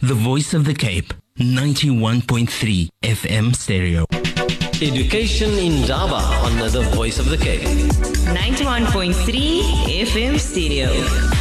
The 0.00 0.14
Voice 0.14 0.54
of 0.54 0.64
the 0.64 0.74
Cape, 0.74 1.12
91.3 1.38 2.88
FM 3.02 3.56
stereo. 3.56 4.04
Education 4.80 5.50
Indaba 5.50 6.14
on 6.14 6.56
the 6.70 6.82
Voice 6.94 7.18
of 7.18 7.28
the 7.28 7.36
Cape. 7.36 7.62
91.3 7.62 10.04
FM 10.04 10.38
stereo. 10.38 11.37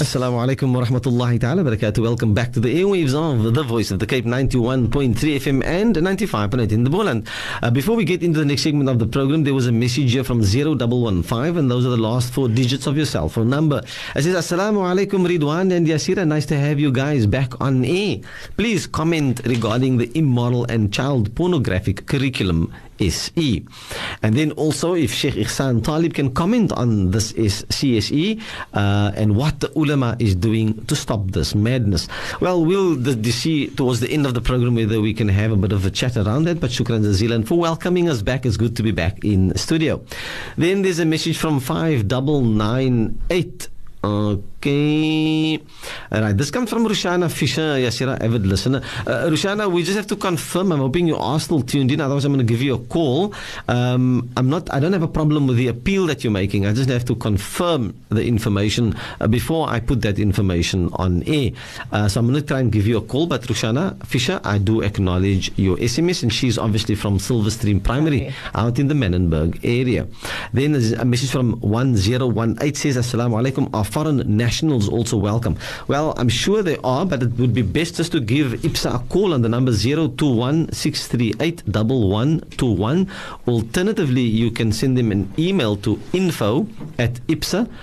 Assalamu 0.00 0.38
alaikum 0.38 0.72
wa 0.72 0.84
rahmatullahi 0.84 1.40
ta'ala 1.40 1.64
barakatuh. 1.64 1.98
Welcome 2.00 2.32
back 2.32 2.52
to 2.52 2.60
the 2.60 2.68
airwaves 2.80 3.14
of 3.14 3.52
the 3.52 3.62
voice 3.64 3.90
of 3.90 3.98
the 3.98 4.06
Cape 4.06 4.24
91.3 4.24 5.14
FM 5.16 5.64
and 5.64 5.96
95.8 5.96 6.70
in 6.70 6.84
the 6.84 6.90
Boland. 6.90 7.28
Uh, 7.62 7.70
before 7.70 7.96
we 7.96 8.04
get 8.04 8.22
into 8.22 8.38
the 8.38 8.44
next 8.44 8.62
segment 8.62 8.88
of 8.88 9.00
the 9.00 9.06
program, 9.06 9.42
there 9.42 9.54
was 9.54 9.66
a 9.66 9.72
message 9.72 10.12
here 10.12 10.22
from 10.22 10.38
0115 10.40 11.58
and 11.58 11.68
those 11.68 11.84
are 11.84 11.90
the 11.90 11.96
last 11.96 12.32
four 12.32 12.48
digits 12.48 12.86
of 12.86 12.96
your 12.96 13.06
cell 13.06 13.28
phone 13.28 13.50
number. 13.50 13.82
It 14.14 14.22
says, 14.22 14.36
Assalamu 14.36 14.86
alaikum 14.86 15.26
Riedwaan 15.26 15.72
and 15.76 15.84
Yasierah. 15.84 16.28
Nice 16.28 16.46
to 16.46 16.56
have 16.56 16.78
you 16.78 16.92
guys 16.92 17.26
back 17.26 17.60
on 17.60 17.84
air. 17.84 18.18
Please 18.56 18.86
comment 18.86 19.40
regarding 19.46 19.96
the 19.96 20.16
immoral 20.16 20.64
and 20.66 20.92
child 20.92 21.34
pornographic 21.34 22.06
curriculum 22.06 22.72
SE. 23.00 23.66
And 24.22 24.36
then 24.36 24.52
also, 24.52 24.94
if 24.94 25.12
Sheikh 25.12 25.34
Ihsan 25.34 25.84
Talib 25.84 26.14
can 26.14 26.32
comment 26.32 26.72
on 26.72 27.10
this 27.10 27.32
is 27.32 27.64
CSE 27.70 28.40
uh, 28.74 29.12
and 29.14 29.36
what 29.36 29.60
the 29.60 29.70
ulama 29.76 30.16
is 30.18 30.34
doing 30.34 30.84
to 30.86 30.96
stop 30.96 31.30
this 31.30 31.54
madness. 31.54 32.08
Well, 32.40 32.64
we'll 32.64 32.96
the, 32.96 33.12
the 33.12 33.30
see 33.30 33.68
towards 33.68 34.00
the 34.00 34.10
end 34.10 34.26
of 34.26 34.34
the 34.34 34.40
program 34.40 34.74
whether 34.74 35.00
we 35.00 35.14
can 35.14 35.28
have 35.28 35.52
a 35.52 35.56
bit 35.56 35.72
of 35.72 35.86
a 35.86 35.90
chat 35.90 36.16
around 36.16 36.44
that. 36.44 36.60
But 36.60 36.70
shukran 36.70 37.04
jazilan 37.04 37.46
for 37.46 37.58
welcoming 37.58 38.08
us 38.08 38.22
back. 38.22 38.46
It's 38.46 38.56
good 38.56 38.76
to 38.76 38.82
be 38.82 38.92
back 38.92 39.24
in 39.24 39.56
studio. 39.56 40.02
Then 40.56 40.82
there's 40.82 40.98
a 40.98 41.04
message 41.04 41.38
from 41.38 41.60
5998. 41.60 43.68
Okay. 44.04 45.58
All 46.12 46.20
right. 46.20 46.36
This 46.36 46.50
comes 46.50 46.70
from 46.70 46.86
Rushana 46.86 47.30
Fisher, 47.30 47.76
Yasierah, 47.78 48.20
avid 48.22 48.46
listener. 48.46 48.80
Uh, 49.06 49.26
Rushana, 49.28 49.70
we 49.70 49.82
just 49.82 49.96
have 49.96 50.06
to 50.08 50.16
confirm. 50.16 50.72
I'm 50.72 50.78
hoping 50.80 51.06
you 51.08 51.16
are 51.16 51.38
still 51.40 51.62
tuned 51.62 51.90
in. 51.92 52.00
Otherwise, 52.00 52.24
I'm 52.24 52.32
going 52.32 52.46
to 52.46 52.50
give 52.50 52.62
you 52.62 52.74
a 52.74 52.78
call. 52.78 53.34
Um, 53.68 54.30
I'm 54.36 54.48
not. 54.48 54.72
I 54.72 54.80
don't 54.80 54.92
have 54.92 55.02
a 55.02 55.08
problem 55.08 55.46
with 55.46 55.56
the 55.56 55.68
appeal 55.68 56.06
that 56.06 56.22
you're 56.24 56.32
making. 56.32 56.66
I 56.66 56.72
just 56.72 56.88
have 56.90 57.04
to 57.06 57.14
confirm 57.14 57.94
the 58.08 58.24
information 58.26 58.94
uh, 59.20 59.26
before 59.26 59.68
I 59.68 59.80
put 59.80 60.02
that 60.02 60.18
information 60.18 60.90
on 60.94 61.22
air. 61.26 61.50
Uh, 61.92 62.08
so 62.08 62.20
I'm 62.20 62.26
going 62.28 62.40
to 62.40 62.46
try 62.46 62.60
and 62.60 62.70
give 62.72 62.86
you 62.86 62.98
a 62.98 63.02
call. 63.02 63.26
But 63.26 63.42
Rushana 63.42 64.04
Fisher, 64.06 64.40
I 64.44 64.58
do 64.58 64.80
acknowledge 64.82 65.50
your 65.58 65.76
SMS, 65.76 66.22
and 66.22 66.32
she's 66.32 66.56
obviously 66.58 66.94
from 66.94 67.18
Silverstream 67.18 67.82
Primary 67.82 68.18
Okay. 68.26 68.34
out 68.54 68.78
in 68.78 68.88
the 68.88 68.94
Manenberg 68.94 69.60
area. 69.64 70.06
Then 70.52 70.72
there's 70.72 70.92
a 70.92 71.04
message 71.04 71.30
from 71.30 71.60
1018 71.60 72.74
says, 72.78 72.96
Assalamu 72.96 73.34
alaikum. 73.42 73.68
Foreign 73.88 74.18
nationals 74.36 74.88
also 74.88 75.16
welcome? 75.16 75.56
Well, 75.88 76.14
I'm 76.16 76.28
sure 76.28 76.62
they 76.62 76.76
are, 76.84 77.06
but 77.06 77.22
it 77.22 77.32
would 77.38 77.54
be 77.54 77.62
best 77.62 77.96
just 77.96 78.12
to 78.12 78.20
give 78.20 78.52
IPSA 78.52 78.94
a 78.94 78.98
call 79.08 79.32
on 79.34 79.42
the 79.42 79.48
number 79.48 79.72
021 79.72 80.72
638 80.72 81.66
1121. 81.66 83.08
Alternatively, 83.46 84.22
you 84.22 84.50
can 84.50 84.72
send 84.72 84.98
them 84.98 85.10
an 85.10 85.32
email 85.38 85.76
to 85.76 85.98
info 86.12 86.66
at 86.98 87.14
ipsa-edu.org. 87.28 87.76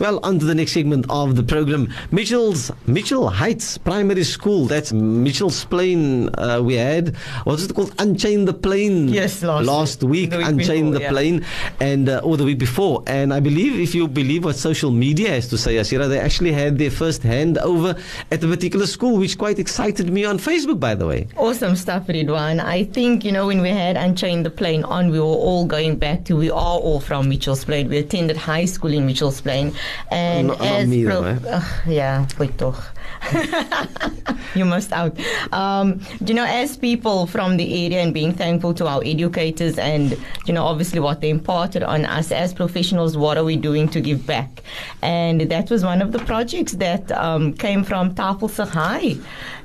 Well, 0.00 0.20
on 0.22 0.38
to 0.38 0.44
the 0.44 0.54
next 0.54 0.72
segment 0.72 1.06
of 1.08 1.36
the 1.36 1.42
program. 1.42 1.92
Mitchell's 2.10 2.70
Mitchell 2.86 3.28
Heights 3.30 3.78
Primary 3.78 4.24
School. 4.24 4.66
That's 4.66 4.92
Mitchell's 4.92 5.64
Plain. 5.64 6.30
Uh, 6.34 6.60
we 6.62 6.74
had 6.74 7.16
what's 7.44 7.62
it 7.64 7.74
called? 7.74 7.94
Unchain 7.98 8.44
the 8.44 8.54
Plane. 8.54 9.08
Yes, 9.08 9.42
last 9.42 9.66
last 9.66 10.02
week. 10.02 10.32
week. 10.32 10.44
Unchain 10.46 10.90
the 10.90 11.00
yeah. 11.00 11.10
Plane, 11.10 11.44
and 11.80 12.08
uh, 12.08 12.20
or 12.24 12.36
the 12.36 12.44
week 12.44 12.58
before. 12.58 12.71
And 13.06 13.32
I 13.34 13.40
believe, 13.40 13.78
if 13.78 13.94
you 13.94 14.08
believe 14.08 14.44
what 14.44 14.56
social 14.56 14.90
media 14.90 15.30
has 15.30 15.48
to 15.48 15.58
say, 15.58 15.76
Asira, 15.76 16.08
they 16.08 16.18
actually 16.18 16.52
had 16.52 16.78
their 16.78 16.90
first 16.90 17.22
handover 17.22 17.98
at 18.30 18.42
a 18.42 18.46
particular 18.48 18.86
school, 18.86 19.18
which 19.18 19.36
quite 19.38 19.58
excited 19.58 20.10
me 20.10 20.24
on 20.24 20.38
Facebook, 20.38 20.80
by 20.80 20.94
the 20.94 21.06
way. 21.06 21.28
Awesome 21.36 21.76
stuff, 21.76 22.06
Riedwaan. 22.06 22.60
I 22.60 22.84
think, 22.84 23.24
you 23.24 23.32
know, 23.32 23.46
when 23.46 23.60
we 23.60 23.68
had 23.68 23.96
Unchained 23.96 24.46
the 24.46 24.50
Plane 24.50 24.84
on, 24.84 25.10
we 25.10 25.18
were 25.18 25.24
all 25.24 25.66
going 25.66 25.96
back 25.96 26.24
to, 26.26 26.36
we 26.36 26.50
are 26.50 26.78
all 26.80 27.00
from 27.00 27.28
Mitchell's 27.28 27.64
Plain. 27.64 27.88
We 27.88 27.98
attended 27.98 28.36
high 28.36 28.64
school 28.64 28.92
in 28.92 29.06
Mitchell's 29.06 29.40
Plain. 29.40 29.72
And 30.10 30.48
not 30.48 30.60
as 30.60 30.88
me 30.88 31.04
though, 31.04 31.24
eh? 31.24 31.38
Ugh, 31.46 31.64
yeah, 31.86 32.26
wait 32.38 32.56
toch. 32.58 32.92
you 34.54 34.64
must 34.64 34.92
out. 34.92 35.18
Um, 35.52 36.00
you 36.24 36.34
know, 36.34 36.44
as 36.44 36.76
people 36.76 37.26
from 37.26 37.56
the 37.56 37.86
area 37.86 38.00
and 38.00 38.12
being 38.12 38.32
thankful 38.32 38.74
to 38.74 38.86
our 38.86 39.02
educators 39.04 39.78
and, 39.78 40.16
you 40.46 40.52
know, 40.52 40.64
obviously 40.64 41.00
what 41.00 41.20
they 41.20 41.30
imparted 41.30 41.82
on 41.82 42.04
us 42.04 42.32
as 42.32 42.52
professionals, 42.52 43.16
what 43.16 43.38
are 43.38 43.44
we 43.44 43.56
doing 43.56 43.88
to 43.88 44.00
give 44.00 44.26
back? 44.26 44.62
And 45.02 45.42
that 45.42 45.70
was 45.70 45.84
one 45.84 46.02
of 46.02 46.12
the 46.12 46.18
projects 46.20 46.72
that 46.72 47.10
um, 47.12 47.54
came 47.54 47.84
from 47.84 48.14
Tafelsig 48.14 48.68
High, 48.68 49.16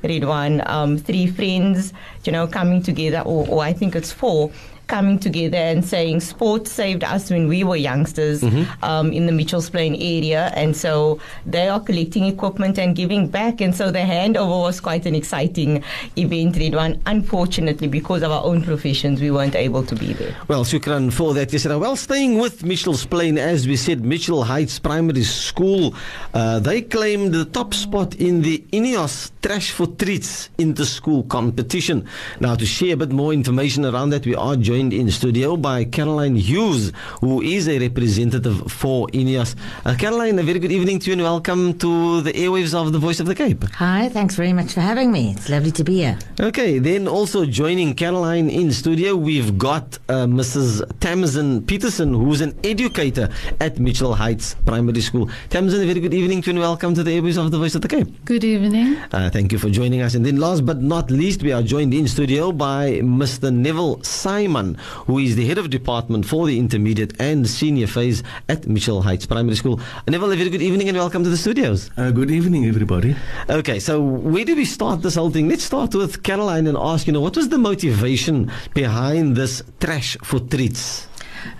Riedwaan. 0.02 0.68
Um, 0.68 0.98
three 0.98 1.26
friends, 1.26 1.92
you 2.24 2.32
know, 2.32 2.46
coming 2.46 2.82
together, 2.82 3.20
or, 3.20 3.46
or 3.48 3.62
I 3.62 3.72
think 3.72 3.94
it's 3.94 4.12
four. 4.12 4.50
Coming 4.88 5.18
together 5.18 5.58
and 5.58 5.84
saying 5.84 6.20
sports 6.20 6.72
saved 6.72 7.04
us 7.04 7.30
when 7.30 7.46
we 7.46 7.62
were 7.62 7.76
youngsters 7.76 8.42
um, 8.82 9.12
in 9.12 9.26
the 9.26 9.32
Mitchells 9.32 9.68
Plain 9.68 9.94
area, 9.94 10.50
and 10.56 10.74
so 10.74 11.20
they 11.44 11.68
are 11.68 11.78
collecting 11.78 12.24
equipment 12.24 12.78
and 12.78 12.96
giving 12.96 13.28
back. 13.28 13.60
And 13.60 13.74
so 13.74 13.90
the 13.90 13.98
handover 13.98 14.58
was 14.62 14.80
quite 14.80 15.04
an 15.04 15.14
exciting 15.14 15.84
event, 16.16 16.54
Riedwaan. 16.54 17.02
Unfortunately, 17.04 17.86
because 17.86 18.22
of 18.22 18.30
our 18.30 18.42
own 18.42 18.62
professions, 18.62 19.20
we 19.20 19.30
weren't 19.30 19.54
able 19.54 19.84
to 19.84 19.94
be 19.94 20.14
there. 20.14 20.34
Well, 20.48 20.64
shukran 20.64 21.12
for 21.12 21.34
that, 21.34 21.50
Yasierah. 21.50 21.78
Well, 21.78 21.94
staying 21.94 22.38
with 22.38 22.64
Mitchell's 22.64 23.04
Plain, 23.04 23.36
as 23.36 23.68
we 23.68 23.76
said, 23.76 24.02
Mitchell 24.02 24.42
Heights 24.42 24.78
Primary 24.78 25.24
School, 25.24 25.94
uh, 26.32 26.60
they 26.60 26.80
claimed 26.80 27.34
the 27.34 27.44
top 27.44 27.74
spot 27.74 28.14
in 28.14 28.40
the 28.40 28.64
Ineos 28.72 29.32
Trash 29.42 29.70
for 29.70 29.86
Treats 29.86 30.48
inter-school 30.56 31.24
competition. 31.24 32.06
Now, 32.40 32.54
to 32.54 32.64
share 32.64 32.94
a 32.94 32.96
bit 32.96 33.12
more 33.12 33.34
information 33.34 33.84
around 33.84 34.10
that, 34.10 34.24
we 34.24 34.34
are 34.34 34.56
joined 34.56 34.77
in 34.78 35.10
studio 35.10 35.56
by 35.56 35.84
Caroline 35.84 36.36
Hughes, 36.36 36.92
who 37.20 37.42
is 37.42 37.68
a 37.68 37.80
representative 37.80 38.70
for 38.70 39.08
Ineos. 39.08 39.56
Uh, 39.84 39.96
Caroline, 39.98 40.38
a 40.38 40.44
very 40.44 40.60
good 40.60 40.70
evening 40.70 41.00
to 41.00 41.06
you 41.08 41.14
and 41.14 41.22
welcome 41.22 41.76
to 41.78 42.20
the 42.20 42.32
airwaves 42.32 42.74
of 42.74 42.92
the 42.92 42.98
Voice 42.98 43.18
of 43.18 43.26
the 43.26 43.34
Cape. 43.34 43.64
Hi, 43.74 44.08
thanks 44.08 44.36
very 44.36 44.52
much 44.52 44.72
for 44.72 44.80
having 44.80 45.10
me. 45.10 45.32
It's 45.32 45.48
lovely 45.48 45.72
to 45.72 45.82
be 45.82 45.96
here. 45.96 46.16
Okay, 46.38 46.78
then 46.78 47.08
also 47.08 47.44
joining 47.44 47.92
Caroline 47.94 48.48
in 48.48 48.70
studio, 48.70 49.16
we've 49.16 49.58
got 49.58 49.98
uh, 50.08 50.26
Mrs. 50.26 50.88
Tamsin 51.00 51.66
Peterson, 51.66 52.14
who's 52.14 52.40
an 52.40 52.56
educator 52.62 53.28
at 53.58 53.80
Mitchell 53.80 54.14
Heights 54.14 54.54
Primary 54.64 55.00
School. 55.00 55.28
Tamsin, 55.50 55.82
a 55.82 55.86
very 55.86 55.98
good 55.98 56.14
evening 56.14 56.40
to 56.42 56.50
you 56.50 56.52
and 56.52 56.60
welcome 56.60 56.94
to 56.94 57.02
the 57.02 57.10
airwaves 57.10 57.36
of 57.36 57.50
the 57.50 57.58
Voice 57.58 57.74
of 57.74 57.82
the 57.82 57.88
Cape. 57.88 58.24
Good 58.24 58.44
evening. 58.44 58.96
Uh, 59.12 59.28
thank 59.28 59.50
you 59.50 59.58
for 59.58 59.70
joining 59.70 60.02
us. 60.02 60.14
And 60.14 60.24
then 60.24 60.36
last 60.36 60.64
but 60.64 60.80
not 60.80 61.10
least, 61.10 61.42
we 61.42 61.50
are 61.50 61.62
joined 61.62 61.92
in 61.92 62.06
studio 62.06 62.52
by 62.52 63.00
Mr. 63.00 63.52
Neville 63.52 64.02
Simon, 64.02 64.67
who 65.06 65.18
is 65.18 65.36
the 65.36 65.46
head 65.46 65.58
of 65.58 65.70
department 65.70 66.26
for 66.26 66.46
the 66.46 66.58
intermediate 66.58 67.20
and 67.20 67.48
senior 67.48 67.86
phase 67.86 68.22
at 68.48 68.66
Mitchell 68.66 69.02
Heights 69.02 69.26
Primary 69.26 69.56
School. 69.56 69.80
Neville, 70.06 70.32
a 70.32 70.36
very 70.36 70.50
good 70.50 70.62
evening 70.62 70.88
and 70.88 70.98
welcome 70.98 71.24
to 71.24 71.30
the 71.30 71.36
studios. 71.36 71.90
Uh, 71.96 72.10
good 72.10 72.30
evening, 72.30 72.66
everybody. 72.66 73.16
Okay, 73.48 73.78
so 73.78 74.00
where 74.02 74.44
do 74.44 74.54
we 74.56 74.64
start 74.64 75.02
this 75.02 75.14
whole 75.14 75.30
thing? 75.30 75.48
Let's 75.48 75.64
start 75.64 75.94
with 75.94 76.22
Caroline 76.22 76.66
and 76.66 76.76
ask, 76.76 77.06
you 77.06 77.12
know, 77.12 77.20
what 77.20 77.36
was 77.36 77.48
the 77.48 77.58
motivation 77.58 78.50
behind 78.74 79.36
this 79.36 79.62
trash 79.80 80.16
for 80.22 80.40
treats? 80.40 81.08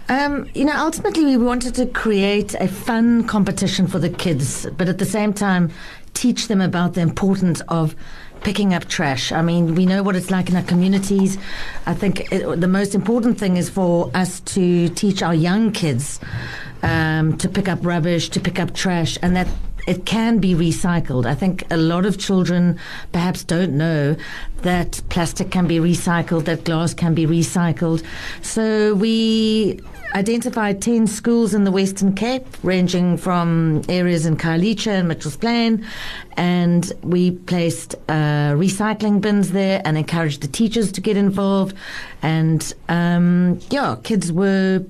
Um, 0.08 0.48
you 0.54 0.64
know, 0.64 0.75
ultimately, 0.76 1.25
we 1.25 1.36
wanted 1.36 1.75
to 1.76 1.86
create 1.86 2.54
a 2.54 2.69
fun 2.69 3.25
competition 3.25 3.86
for 3.86 3.98
the 3.98 4.10
kids, 4.10 4.66
but 4.76 4.88
at 4.88 4.98
the 4.98 5.04
same 5.04 5.32
time, 5.32 5.70
teach 6.14 6.48
them 6.48 6.60
about 6.60 6.94
the 6.94 7.00
importance 7.00 7.60
of 7.69 7.94
picking 8.43 8.75
up 8.75 8.87
trash. 8.87 9.32
I 9.32 9.43
mean, 9.43 9.75
we 9.75 9.87
know 9.87 10.03
what 10.03 10.16
it's 10.16 10.31
like 10.31 10.49
in 10.49 10.56
our 10.56 10.62
communities. 10.62 11.38
I 11.87 11.94
think 11.94 12.32
it, 12.32 12.60
the 12.60 12.69
most 12.69 12.94
important 12.94 13.38
thing 13.38 13.56
is 13.56 13.69
for 13.69 14.10
us 14.15 14.41
to 14.41 14.88
teach 14.91 15.22
our 15.22 15.34
young 15.34 15.72
kids 15.72 16.21
um, 16.82 17.36
to 17.38 17.48
pick 17.48 17.68
up 17.68 17.84
rubbish, 17.84 18.28
to 18.30 18.40
pick 18.40 18.58
up 18.58 18.74
trash, 18.74 19.18
and 19.22 19.36
that 19.36 19.48
it 19.88 20.04
can 20.04 20.38
be 20.38 20.54
recycled. 20.54 21.25
I 21.25 21.34
think 21.34 21.64
a 21.70 21.78
lot 21.78 22.04
of 22.04 22.19
children 22.19 22.78
perhaps 23.12 23.42
don't 23.42 23.72
know 23.72 24.16
that 24.60 25.00
plastic 25.08 25.50
can 25.50 25.66
be 25.66 25.78
recycled, 25.78 26.44
that 26.44 26.64
glass 26.64 26.92
can 26.92 27.14
be 27.14 27.26
recycled. 27.26 28.04
So 28.42 28.94
we 28.94 29.80
identified 30.14 30.82
10 30.82 31.06
schools 31.06 31.54
in 31.54 31.64
the 31.64 31.70
Western 31.70 32.14
Cape, 32.14 32.46
ranging 32.62 33.16
from 33.16 33.82
areas 33.88 34.26
in 34.26 34.36
Khayelitsha 34.36 34.88
and 34.88 35.08
Mitchell's 35.08 35.38
Plain, 35.38 35.86
and 36.36 36.92
we 37.02 37.31
placed 37.31 37.94
uh, 38.08 38.52
recycling 38.56 39.22
bins 39.22 39.52
there 39.52 39.81
and 39.86 39.96
encouraged 39.96 40.42
the 40.42 40.48
teachers 40.48 40.92
to 40.92 41.00
get 41.00 41.16
involved. 41.16 41.74
And 42.20 42.74
um, 42.90 43.58
yeah, 43.70 43.96
kids 44.02 44.31
were 44.32 44.84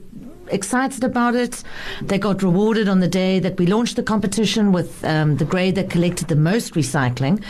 excited 0.50 1.04
about 1.04 1.34
it. 1.34 1.62
They 2.02 2.18
got 2.18 2.42
rewarded 2.42 2.88
on 2.88 3.00
the 3.00 3.08
day 3.08 3.40
that 3.40 3.58
we 3.58 3.66
launched 3.66 3.96
the 3.96 4.02
competition 4.02 4.72
with 4.72 5.04
um, 5.04 5.36
the 5.36 5.44
grade 5.44 5.74
that 5.74 5.90
collected 5.90 6.28
the 6.28 6.36
most 6.36 6.74
recycling. 6.74 7.42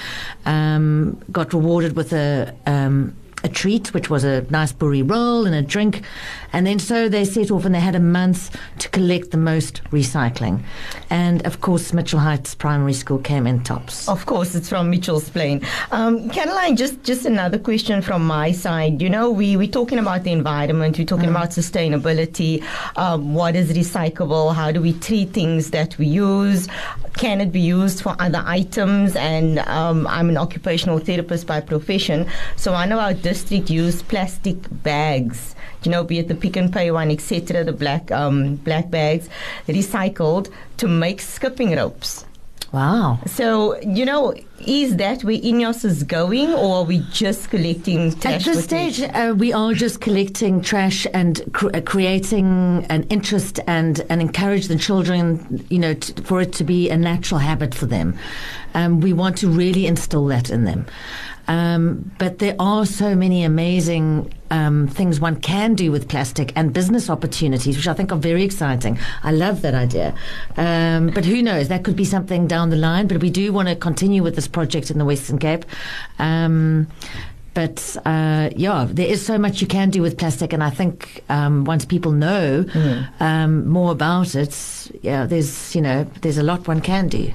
Um, 0.46 1.20
got 1.32 1.52
rewarded 1.52 1.96
with 1.96 2.12
a 2.12 2.54
um, 2.66 3.14
a 3.48 3.52
treat, 3.52 3.94
which 3.94 4.10
was 4.10 4.24
a 4.24 4.42
nice 4.50 4.72
burry 4.72 5.02
roll 5.02 5.46
and 5.46 5.54
a 5.54 5.62
drink. 5.62 6.02
And 6.52 6.66
then 6.66 6.78
so 6.78 7.08
they 7.08 7.24
set 7.24 7.50
off 7.50 7.64
and 7.64 7.74
they 7.74 7.80
had 7.80 7.94
a 7.94 8.00
month 8.00 8.56
to 8.78 8.88
collect 8.88 9.30
the 9.30 9.36
most 9.36 9.82
recycling. 9.90 10.62
And 11.10 11.44
of 11.46 11.60
course, 11.60 11.92
Mitchell 11.92 12.20
Heights 12.20 12.54
Primary 12.54 12.94
School 12.94 13.18
came 13.18 13.46
in 13.46 13.62
tops. 13.62 14.08
Of 14.08 14.26
course, 14.26 14.54
it's 14.54 14.68
from 14.68 14.90
Mitchell's 14.90 15.28
Plain. 15.28 15.62
Um, 15.90 16.30
Caroline, 16.30 16.76
just, 16.76 17.02
just 17.02 17.26
another 17.26 17.58
question 17.58 18.02
from 18.02 18.26
my 18.26 18.52
side. 18.52 19.02
You 19.02 19.10
know, 19.10 19.30
we, 19.30 19.56
we're 19.56 19.68
talking 19.68 19.98
about 19.98 20.24
the 20.24 20.32
environment, 20.32 20.98
we're 20.98 21.04
talking 21.04 21.28
about 21.28 21.50
sustainability. 21.50 22.64
Um, 22.96 23.34
what 23.34 23.56
is 23.56 23.72
recyclable? 23.72 24.54
How 24.54 24.72
do 24.72 24.80
we 24.80 24.92
treat 24.94 25.30
things 25.30 25.70
that 25.70 25.98
we 25.98 26.06
use? 26.06 26.68
Can 27.16 27.40
it 27.40 27.52
be 27.52 27.60
used 27.60 28.02
for 28.02 28.14
other 28.18 28.42
items? 28.46 29.16
And 29.16 29.58
um, 29.60 30.06
I'm 30.06 30.28
an 30.28 30.36
occupational 30.36 30.98
therapist 30.98 31.46
by 31.46 31.60
profession, 31.60 32.26
so 32.56 32.74
I 32.74 32.86
know 32.86 32.98
our 33.00 33.14
district 33.38 33.70
use 33.70 34.02
plastic 34.02 34.56
bags. 34.82 35.54
You 35.84 35.92
know, 35.92 36.02
be 36.02 36.18
it 36.18 36.26
the 36.26 36.34
Pick 36.34 36.56
n 36.56 36.72
Pay 36.72 36.90
one, 36.90 37.10
etc., 37.10 37.62
the 37.62 37.72
black 37.72 38.10
um, 38.10 38.56
black 38.56 38.90
bags, 38.90 39.28
recycled 39.68 40.50
to 40.78 40.88
make 40.88 41.20
skipping 41.20 41.76
ropes. 41.76 42.24
Wow. 42.72 43.18
So, 43.24 43.80
you 43.80 44.04
know, 44.04 44.34
is 44.66 44.96
that 44.96 45.24
where 45.24 45.38
Ineos 45.38 45.84
is 45.86 46.02
going, 46.02 46.52
or 46.52 46.78
are 46.78 46.84
we 46.84 46.98
just 47.10 47.48
collecting 47.48 48.12
trash? 48.12 48.46
At 48.46 48.52
this 48.52 48.64
stage, 48.64 49.00
uh, 49.00 49.34
we 49.38 49.54
are 49.54 49.72
just 49.72 50.02
collecting 50.02 50.60
trash 50.60 51.06
and 51.14 51.40
cr- 51.54 51.70
uh, 51.72 51.80
creating 51.80 52.84
an 52.90 53.04
interest 53.04 53.60
and, 53.66 54.04
and 54.10 54.20
encourage 54.20 54.68
the 54.68 54.76
children, 54.76 55.64
you 55.70 55.78
know, 55.78 55.94
t- 55.94 56.12
for 56.24 56.42
it 56.42 56.52
to 56.54 56.64
be 56.64 56.90
a 56.90 56.96
natural 56.96 57.38
habit 57.40 57.74
for 57.74 57.86
them. 57.86 58.18
Um, 58.74 59.00
we 59.00 59.14
want 59.14 59.38
to 59.38 59.48
really 59.48 59.86
instill 59.86 60.26
that 60.26 60.50
in 60.50 60.64
them. 60.64 60.84
Um, 61.48 62.12
but 62.18 62.38
there 62.38 62.54
are 62.58 62.84
so 62.86 63.14
many 63.14 63.42
amazing 63.42 64.32
um, 64.50 64.86
things 64.86 65.18
one 65.18 65.36
can 65.36 65.74
do 65.74 65.90
with 65.90 66.08
plastic 66.08 66.52
and 66.54 66.72
business 66.72 67.10
opportunities, 67.10 67.76
which 67.76 67.88
I 67.88 67.94
think 67.94 68.12
are 68.12 68.18
very 68.18 68.44
exciting. 68.44 68.98
I 69.22 69.32
love 69.32 69.62
that 69.62 69.74
idea. 69.74 70.14
Um, 70.56 71.08
but 71.08 71.24
who 71.24 71.42
knows? 71.42 71.68
That 71.68 71.84
could 71.84 71.96
be 71.96 72.04
something 72.04 72.46
down 72.46 72.70
the 72.70 72.76
line. 72.76 73.06
But 73.08 73.20
we 73.20 73.30
do 73.30 73.52
want 73.52 73.68
to 73.68 73.76
continue 73.76 74.22
with 74.22 74.36
this 74.36 74.46
project 74.48 74.90
in 74.90 74.98
the 74.98 75.04
Western 75.04 75.38
Cape. 75.38 75.64
Um, 76.18 76.86
but 77.54 77.96
uh, 78.04 78.50
yeah, 78.54 78.86
there 78.88 79.08
is 79.08 79.24
so 79.24 79.36
much 79.36 79.60
you 79.60 79.66
can 79.66 79.90
do 79.90 80.00
with 80.00 80.16
plastic, 80.16 80.52
and 80.52 80.62
I 80.62 80.70
think 80.70 81.24
um, 81.28 81.64
once 81.64 81.84
people 81.84 82.12
know 82.12 82.64
um, 83.18 83.66
more 83.66 83.90
about 83.90 84.36
it, 84.36 84.54
yeah, 85.02 85.26
there's 85.26 85.74
you 85.74 85.80
know 85.80 86.04
there's 86.20 86.38
a 86.38 86.44
lot 86.44 86.68
one 86.68 86.80
can 86.80 87.08
do. 87.08 87.32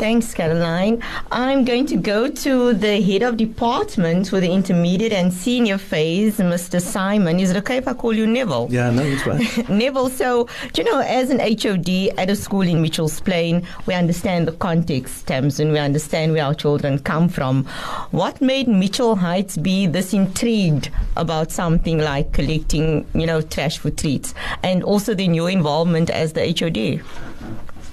Thanks, 0.00 0.32
Caroline. 0.32 1.02
I'm 1.30 1.66
going 1.66 1.84
to 1.88 1.96
go 1.98 2.30
to 2.30 2.72
the 2.72 3.02
head 3.02 3.20
of 3.20 3.36
department 3.36 4.30
for 4.30 4.40
the 4.40 4.50
intermediate 4.50 5.12
and 5.12 5.30
senior 5.30 5.76
phase, 5.76 6.38
Mr. 6.38 6.80
Simon. 6.80 7.38
Is 7.38 7.50
it 7.50 7.58
okay 7.58 7.76
if 7.76 7.86
I 7.86 7.92
call 7.92 8.14
you 8.14 8.26
Neville? 8.26 8.68
Yeah, 8.70 8.88
no, 8.92 9.02
it's 9.02 9.22
fine. 9.24 9.68
Neville, 9.78 10.08
so, 10.08 10.48
do 10.72 10.80
you 10.80 10.90
know, 10.90 11.00
as 11.00 11.28
an 11.28 11.38
HOD 11.38 12.18
at 12.18 12.30
a 12.30 12.34
school 12.34 12.62
in 12.62 12.80
Mitchell's 12.80 13.20
Plain, 13.20 13.66
we 13.84 13.92
understand 13.92 14.48
the 14.48 14.52
context, 14.52 15.26
Tamsin, 15.26 15.70
we 15.70 15.78
understand 15.78 16.32
where 16.32 16.46
our 16.46 16.54
children 16.54 16.98
come 17.00 17.28
from. 17.28 17.64
What 18.10 18.40
made 18.40 18.68
Mitchell 18.68 19.16
Heights 19.16 19.58
be 19.58 19.86
this 19.86 20.14
intrigued 20.14 20.88
about 21.18 21.52
something 21.52 21.98
like 21.98 22.32
collecting, 22.32 23.06
you 23.12 23.26
know, 23.26 23.42
trash 23.42 23.76
for 23.76 23.90
treats? 23.90 24.32
And 24.62 24.82
also 24.82 25.12
then 25.12 25.34
your 25.34 25.50
involvement 25.50 26.08
as 26.08 26.32
the 26.32 26.56
HOD? 26.58 27.04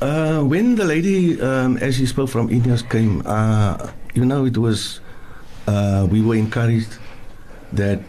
Uh, 0.01 0.43
when 0.43 0.75
the 0.75 0.85
lady, 0.85 1.41
um, 1.41 1.77
as 1.77 1.95
she 1.97 2.05
spoke 2.05 2.29
from 2.29 2.49
Ineos, 2.49 2.87
came, 2.89 3.23
uh, 3.25 3.91
you 4.13 4.25
know, 4.25 4.45
it 4.45 4.57
was, 4.57 4.99
uh, 5.67 6.07
we 6.09 6.21
were 6.21 6.35
encouraged 6.35 6.97
that 7.73 7.99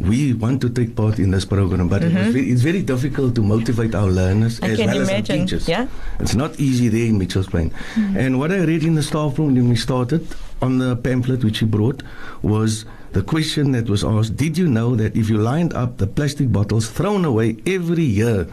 we 0.00 0.34
want 0.34 0.60
to 0.60 0.68
take 0.68 0.96
part 0.96 1.20
in 1.20 1.30
this 1.30 1.44
program, 1.44 1.88
but 1.88 2.02
it 2.02 2.12
was 2.12 2.32
very, 2.34 2.50
it's 2.50 2.62
very 2.62 2.82
difficult 2.82 3.36
to 3.36 3.42
motivate 3.42 3.94
our 3.94 4.08
learners 4.08 4.58
Mm-hmm. 4.58 4.64
I 4.64 4.72
as 4.72 4.78
well 4.78 5.00
as 5.02 5.10
our 5.10 5.22
teachers. 5.22 5.68
yeah. 5.68 5.86
It's 6.18 6.34
not 6.34 6.58
easy 6.58 6.88
there 6.88 7.06
in 7.06 7.16
Mitchell's 7.16 7.46
Plain. 7.46 7.72
And 7.96 8.40
what 8.40 8.50
I 8.50 8.64
read 8.64 8.82
in 8.82 8.96
the 8.96 9.02
staff 9.04 9.38
room 9.38 9.54
when 9.54 9.68
we 9.68 9.76
started 9.76 10.26
on 10.60 10.78
the 10.78 10.96
pamphlet 10.96 11.44
which 11.44 11.58
he 11.60 11.64
brought 11.66 12.02
was 12.42 12.86
the 13.14 13.22
question 13.22 13.70
that 13.72 13.88
was 13.88 14.04
asked 14.04 14.36
Did 14.36 14.58
you 14.58 14.66
know 14.66 14.94
that 14.96 15.16
if 15.16 15.30
you 15.30 15.38
lined 15.38 15.72
up 15.72 15.96
the 15.98 16.06
plastic 16.06 16.52
bottles 16.52 16.90
thrown 16.90 17.24
away 17.24 17.56
every 17.66 18.02
year, 18.02 18.46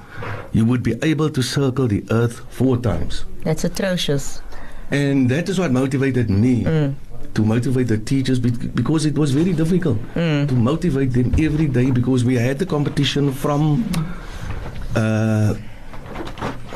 you 0.53 0.65
would 0.65 0.83
be 0.83 0.95
able 1.01 1.29
to 1.31 1.41
circle 1.41 1.87
the 1.87 2.05
earth 2.11 2.41
four 2.49 2.77
times? 2.77 3.25
That's 3.43 3.63
atrocious. 3.63 4.41
And 4.91 5.29
that 5.29 5.49
is 5.49 5.59
what 5.59 5.71
motivated 5.71 6.29
me 6.29 6.63
mm. 6.63 6.93
to 7.33 7.41
motivate 7.43 7.87
the 7.87 7.97
teachers 7.97 8.39
bec- 8.39 8.75
because 8.75 9.05
it 9.05 9.17
was 9.17 9.31
very 9.31 9.53
difficult 9.53 9.97
mm. 10.13 10.47
to 10.47 10.53
motivate 10.53 11.11
them 11.13 11.33
every 11.39 11.67
day 11.67 11.89
because 11.89 12.23
we 12.23 12.35
had 12.35 12.59
the 12.59 12.65
competition 12.65 13.31
from 13.33 13.83
uh, 14.95 15.55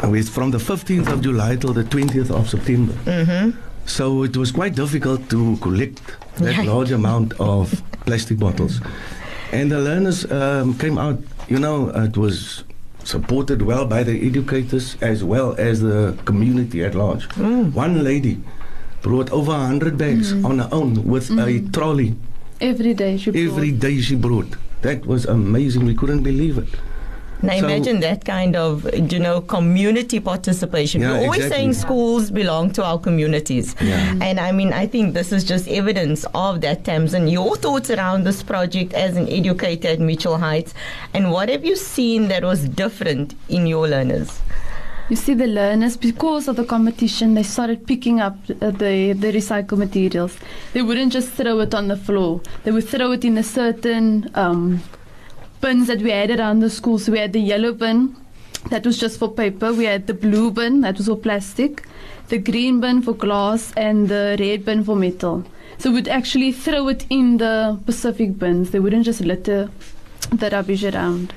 with 0.09 0.29
from 0.29 0.51
the 0.51 0.57
15th 0.57 1.11
of 1.11 1.21
July 1.21 1.55
till 1.55 1.73
the 1.73 1.83
20th 1.83 2.31
of 2.31 2.49
September. 2.49 2.93
Mm-hmm. 3.05 3.59
So 3.85 4.23
it 4.23 4.35
was 4.35 4.51
quite 4.51 4.73
difficult 4.75 5.29
to 5.29 5.57
collect 5.57 6.01
that 6.37 6.65
large 6.65 6.91
amount 6.91 7.33
of 7.39 7.81
plastic 8.05 8.37
bottles. 8.39 8.81
And 9.51 9.71
the 9.71 9.79
learners 9.79 10.29
um, 10.31 10.77
came 10.77 10.97
out, 10.97 11.19
you 11.47 11.59
know, 11.59 11.89
it 11.89 12.17
was 12.17 12.63
supported 13.03 13.61
well 13.61 13.85
by 13.85 14.03
the 14.03 14.25
educators 14.27 14.97
as 15.01 15.23
well 15.23 15.55
as 15.57 15.81
the 15.81 16.17
community 16.25 16.83
at 16.83 16.95
large. 16.95 17.27
Mm. 17.29 17.73
One 17.73 18.03
lady 18.03 18.41
brought 19.01 19.31
over 19.31 19.51
100 19.51 19.97
bags 19.97 20.33
mm. 20.33 20.43
on 20.45 20.59
her 20.59 20.69
own 20.71 21.05
with 21.07 21.29
a 21.29 21.33
mm. 21.33 21.73
trolley. 21.73 22.15
Every 22.59 22.93
day 22.93 23.17
she 23.17 23.31
brought. 23.31 23.43
Every 23.43 23.71
day 23.71 24.01
she 24.01 24.15
brought. 24.15 24.55
That 24.81 25.05
was 25.05 25.25
amazing. 25.25 25.85
We 25.85 25.95
couldn't 25.95 26.23
believe 26.23 26.57
it. 26.57 26.69
Now 27.45 27.59
So- 27.59 27.65
imagine 27.67 27.99
that 28.01 28.25
kind 28.25 28.55
of, 28.55 28.87
you 29.11 29.19
know, 29.19 29.41
community 29.41 30.19
participation. 30.19 31.01
Yeah, 31.01 31.11
We're 31.11 31.23
always 31.25 31.45
exactly. 31.45 31.57
saying 31.57 31.73
schools 31.73 32.31
belong 32.31 32.71
to 32.73 32.83
our 32.83 32.97
communities. 32.99 33.75
Yeah. 33.81 34.15
And 34.21 34.39
I 34.39 34.51
mean, 34.51 34.73
I 34.73 34.87
think 34.87 35.13
this 35.13 35.31
is 35.31 35.43
just 35.43 35.67
evidence 35.67 36.25
of 36.33 36.61
that, 36.61 36.83
Tamsin. 36.85 37.27
Your 37.27 37.55
thoughts 37.55 37.89
around 37.89 38.23
this 38.25 38.43
project 38.43 38.93
as 38.93 39.15
an 39.17 39.27
educator 39.29 39.89
at 39.89 39.99
Mitchell 39.99 40.37
Heights, 40.37 40.73
and 41.13 41.31
what 41.31 41.49
have 41.49 41.63
you 41.65 41.75
seen 41.75 42.27
that 42.29 42.43
was 42.43 42.67
different 42.67 43.35
in 43.49 43.67
your 43.67 43.87
learners? 43.87 44.41
You 45.07 45.15
see, 45.15 45.35
the 45.35 45.45
learners, 45.45 45.97
because 45.97 46.47
of 46.47 46.55
the 46.55 46.63
competition, 46.65 47.35
they 47.35 47.43
started 47.43 47.85
picking 47.85 48.19
up 48.19 48.37
uh, 48.49 48.71
the, 48.71 49.13
the 49.13 49.31
recycled 49.31 49.77
materials. 49.77 50.35
They 50.73 50.81
wouldn't 50.81 51.13
just 51.13 51.29
throw 51.29 51.59
it 51.59 51.75
on 51.75 51.89
the 51.89 51.95
floor, 51.97 52.41
they 52.63 52.71
would 52.71 52.87
throw 52.87 53.11
it 53.11 53.23
in 53.23 53.37
a 53.37 53.43
certain 53.43 54.31
um, 54.33 54.81
bins 55.61 55.87
that 55.87 56.01
we 56.01 56.11
had 56.11 56.31
around 56.31 56.59
the 56.59 56.69
school. 56.69 56.99
So 56.99 57.11
we 57.11 57.19
had 57.19 57.33
the 57.33 57.39
yellow 57.39 57.73
bin, 57.73 58.15
that 58.69 58.85
was 58.85 58.97
just 58.97 59.19
for 59.19 59.31
paper, 59.31 59.73
we 59.73 59.85
had 59.85 60.07
the 60.07 60.13
blue 60.13 60.51
bin, 60.51 60.81
that 60.81 60.97
was 60.97 61.07
for 61.07 61.15
plastic, 61.15 61.83
the 62.29 62.37
green 62.37 62.79
bin 62.79 63.01
for 63.01 63.13
glass, 63.13 63.71
and 63.77 64.09
the 64.09 64.35
red 64.39 64.65
bin 64.65 64.83
for 64.83 64.95
metal. 64.95 65.43
So 65.77 65.91
we'd 65.91 66.07
actually 66.07 66.51
throw 66.51 66.87
it 66.87 67.05
in 67.09 67.37
the 67.37 67.79
Pacific 67.85 68.37
bins, 68.39 68.71
they 68.71 68.79
wouldn't 68.79 69.05
just 69.05 69.21
litter 69.21 69.69
the 70.31 70.49
rubbish 70.49 70.83
around. 70.83 71.33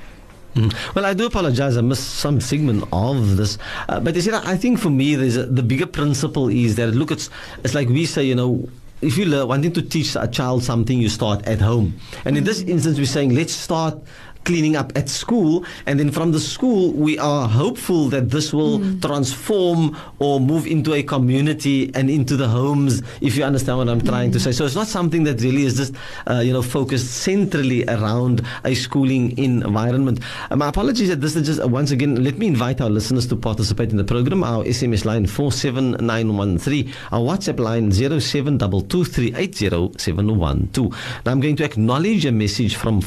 Mm. 0.55 0.73
Well, 0.95 1.05
I 1.05 1.13
do 1.13 1.27
apologize. 1.27 1.77
I 1.77 1.81
missed 1.81 2.15
some 2.15 2.41
segment 2.41 2.83
of 2.91 3.37
this, 3.37 3.59
uh, 3.87 3.99
but 3.99 4.15
you 4.15 4.21
see, 4.21 4.31
I 4.33 4.57
think 4.57 4.79
for 4.79 4.89
me, 4.89 5.13
a, 5.13 5.45
the 5.45 5.61
bigger 5.61 5.85
principle 5.85 6.49
is 6.49 6.75
that 6.77 6.87
look, 6.87 7.11
it's 7.11 7.29
it's 7.63 7.75
like 7.75 7.87
we 7.87 8.05
say, 8.05 8.23
you 8.23 8.35
know. 8.35 8.67
If 9.01 9.17
you 9.17 9.25
learn 9.25 9.47
wanting 9.47 9.71
to 9.73 9.81
teach 9.81 10.15
a 10.15 10.27
child 10.27 10.63
something, 10.63 10.99
you 10.99 11.07
start 11.07 11.47
at 11.47 11.61
home. 11.61 11.99
And 12.25 12.37
in 12.37 12.43
this 12.43 12.61
instance, 12.61 12.97
we're 12.97 13.05
saying 13.05 13.33
let's 13.33 13.53
start 13.53 13.97
cleaning 14.45 14.75
up 14.75 14.91
at 14.95 15.09
school, 15.09 15.65
and 15.85 15.99
then 15.99 16.11
from 16.11 16.31
the 16.31 16.39
school, 16.39 16.91
we 16.93 17.17
are 17.19 17.47
hopeful 17.47 18.09
that 18.09 18.29
this 18.29 18.53
will 18.53 18.79
transform 18.99 19.95
or 20.19 20.39
move 20.39 20.65
into 20.65 20.93
a 20.93 21.03
community 21.03 21.91
and 21.93 22.09
into 22.09 22.35
the 22.35 22.47
homes. 22.47 23.01
If 23.21 23.35
you 23.35 23.43
understand 23.43 23.77
what 23.77 23.89
I'm 23.89 24.01
trying 24.01 24.31
to 24.31 24.39
say, 24.39 24.51
so 24.51 24.65
it's 24.65 24.75
not 24.75 24.87
something 24.87 25.23
that 25.25 25.41
really 25.41 25.63
is 25.63 25.77
just 25.77 25.93
uh, 26.27 26.39
you 26.39 26.53
know 26.53 26.61
focused 26.61 27.11
centrally 27.21 27.85
around 27.85 28.41
a 28.63 28.73
schooling 28.75 29.37
environment. 29.37 30.19
Uh, 30.49 30.55
my 30.55 30.69
apologies 30.69 31.09
that 31.09 31.21
this 31.21 31.35
is 31.35 31.45
just 31.45 31.61
uh, 31.61 31.67
once 31.67 31.91
again. 31.91 32.23
Let 32.23 32.37
me 32.37 32.47
invite 32.47 32.81
our 32.81 32.89
listeners 32.89 33.27
to 33.27 33.35
participate 33.35 33.91
in 33.91 33.97
the 33.97 34.03
program. 34.03 34.43
Our 34.43 34.63
SMS 34.63 35.05
line 35.05 35.27
four 35.27 35.51
seven 35.51 35.91
nine 35.99 36.35
one 36.37 36.57
three. 36.57 36.91
Our 37.11 37.21
WhatsApp 37.21 37.59
line 37.59 37.91
zero 37.91 38.19
seven 38.19 38.57
double 38.57 38.81
two 38.81 39.05
three 39.05 39.33
eight 39.35 39.55
zero 39.55 39.91
seven 39.97 40.37
one 40.37 40.69
two. 40.73 40.89
Now 41.25 41.31
I'm 41.31 41.39
going 41.39 41.55
to 41.57 41.63
acknowledge 41.63 42.25
a 42.25 42.31
message 42.31 42.75
from 42.75 43.01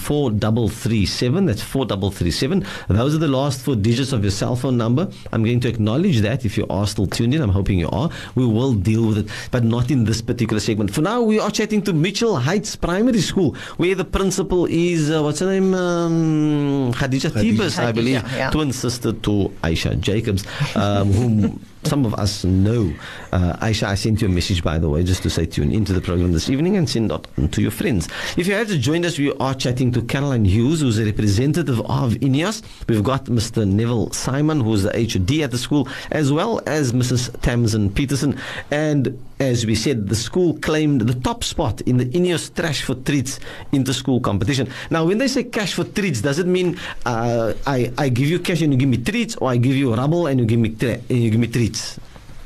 four 1.32 1.40
double 1.40 1.40
three 1.40 1.40
seven. 1.40 1.46
That's 1.46 1.62
four 1.62 1.86
double 1.86 2.10
three 2.10 2.30
seven. 2.30 2.66
Those 2.88 3.14
are 3.14 3.18
the 3.18 3.28
last 3.28 3.62
four 3.62 3.76
digits 3.76 4.12
of 4.12 4.22
your 4.22 4.30
cell 4.30 4.56
phone 4.56 4.76
number. 4.76 5.08
I'm 5.32 5.42
going 5.44 5.60
to 5.60 5.68
acknowledge 5.68 6.20
that 6.20 6.44
if 6.44 6.56
you 6.56 6.66
are 6.70 6.86
still 6.86 7.06
tuned 7.06 7.34
in. 7.34 7.42
I'm 7.42 7.50
hoping 7.50 7.78
you 7.78 7.88
are. 7.90 8.10
We 8.34 8.46
will 8.46 8.74
deal 8.74 9.06
with 9.08 9.18
it, 9.18 9.28
but 9.50 9.64
not 9.64 9.90
in 9.90 10.04
this 10.04 10.22
particular 10.22 10.60
segment. 10.60 10.92
For 10.94 11.00
now, 11.00 11.22
we 11.22 11.38
are 11.38 11.50
chatting 11.50 11.82
to 11.82 11.92
Mitchell 11.92 12.36
Heights 12.36 12.76
Primary 12.76 13.20
School, 13.20 13.54
where 13.76 13.94
the 13.94 14.04
principal 14.04 14.66
is 14.66 15.10
uh, 15.10 15.22
what's 15.22 15.40
her 15.40 15.46
name? 15.46 15.74
Um, 15.74 16.92
Khadija 16.92 17.30
Khadija. 17.30 17.56
Tibus, 17.56 17.78
I 17.78 17.92
believe, 17.92 18.22
yeah. 18.32 18.50
twin 18.50 18.72
sister 18.72 19.12
to 19.12 19.52
Aisha 19.62 19.98
Jacobs, 19.98 20.44
um, 20.76 21.12
whom 21.12 21.60
some 21.84 22.04
of 22.06 22.14
us 22.14 22.44
know. 22.44 22.92
Uh, 23.32 23.54
Aisha, 23.60 23.84
I 23.88 23.94
sent 23.94 24.20
you 24.22 24.28
a 24.28 24.30
message, 24.30 24.62
by 24.62 24.78
the 24.78 24.88
way, 24.88 25.02
just 25.02 25.22
to 25.24 25.30
say 25.30 25.46
tune 25.46 25.72
into 25.72 25.92
the 25.92 26.00
program 26.00 26.32
this 26.32 26.48
evening 26.48 26.76
and 26.76 26.88
send 26.88 27.12
out 27.12 27.26
to 27.52 27.62
your 27.62 27.70
friends. 27.70 28.08
If 28.36 28.46
you 28.46 28.54
have 28.54 28.68
just 28.68 28.80
joined 28.80 29.04
us, 29.04 29.18
we 29.18 29.32
are 29.34 29.54
chatting 29.54 29.92
to 29.92 30.02
Caroline 30.02 30.44
Hughes, 30.44 30.80
who's 30.80 30.98
a 30.98 31.04
representative 31.04 31.80
of 31.80 32.12
INEOS. 32.14 32.62
We've 32.88 33.02
got 33.02 33.24
Mr. 33.26 33.66
Neville 33.66 34.10
Simon, 34.12 34.60
who's 34.60 34.82
the 34.84 34.92
HOD 34.92 35.42
at 35.42 35.50
the 35.50 35.58
school, 35.58 35.88
as 36.10 36.32
well 36.32 36.60
as 36.66 36.92
Mrs. 36.92 37.38
Tamsin 37.40 37.90
Peterson. 37.92 38.38
And 38.70 39.18
as 39.40 39.66
we 39.66 39.74
said, 39.74 40.08
the 40.08 40.14
school 40.14 40.58
claimed 40.58 41.00
the 41.02 41.18
top 41.20 41.42
spot 41.42 41.80
in 41.82 41.96
the 41.96 42.06
INEOS 42.06 42.54
Trash 42.54 42.82
for 42.82 42.94
Treats 42.94 43.40
inter-school 43.72 44.20
competition. 44.20 44.68
Now, 44.90 45.04
when 45.04 45.18
they 45.18 45.28
say 45.28 45.44
cash 45.44 45.74
for 45.74 45.84
treats, 45.84 46.20
does 46.20 46.38
it 46.38 46.46
mean 46.46 46.78
uh, 47.06 47.54
I, 47.66 47.92
I 47.98 48.08
give 48.08 48.28
you 48.28 48.38
cash 48.38 48.60
and 48.62 48.72
you 48.72 48.78
give 48.78 48.88
me 48.88 48.98
treats, 48.98 49.36
or 49.36 49.50
I 49.50 49.56
give 49.56 49.74
you 49.74 49.94
rubble 49.94 50.26
and 50.28 50.38
you 50.40 50.46
give 50.46 50.60
me, 50.60 50.70
tra- 50.70 51.00
and 51.08 51.18
you 51.24 51.30
give 51.30 51.40
me 51.40 51.48
treats? 51.48 51.71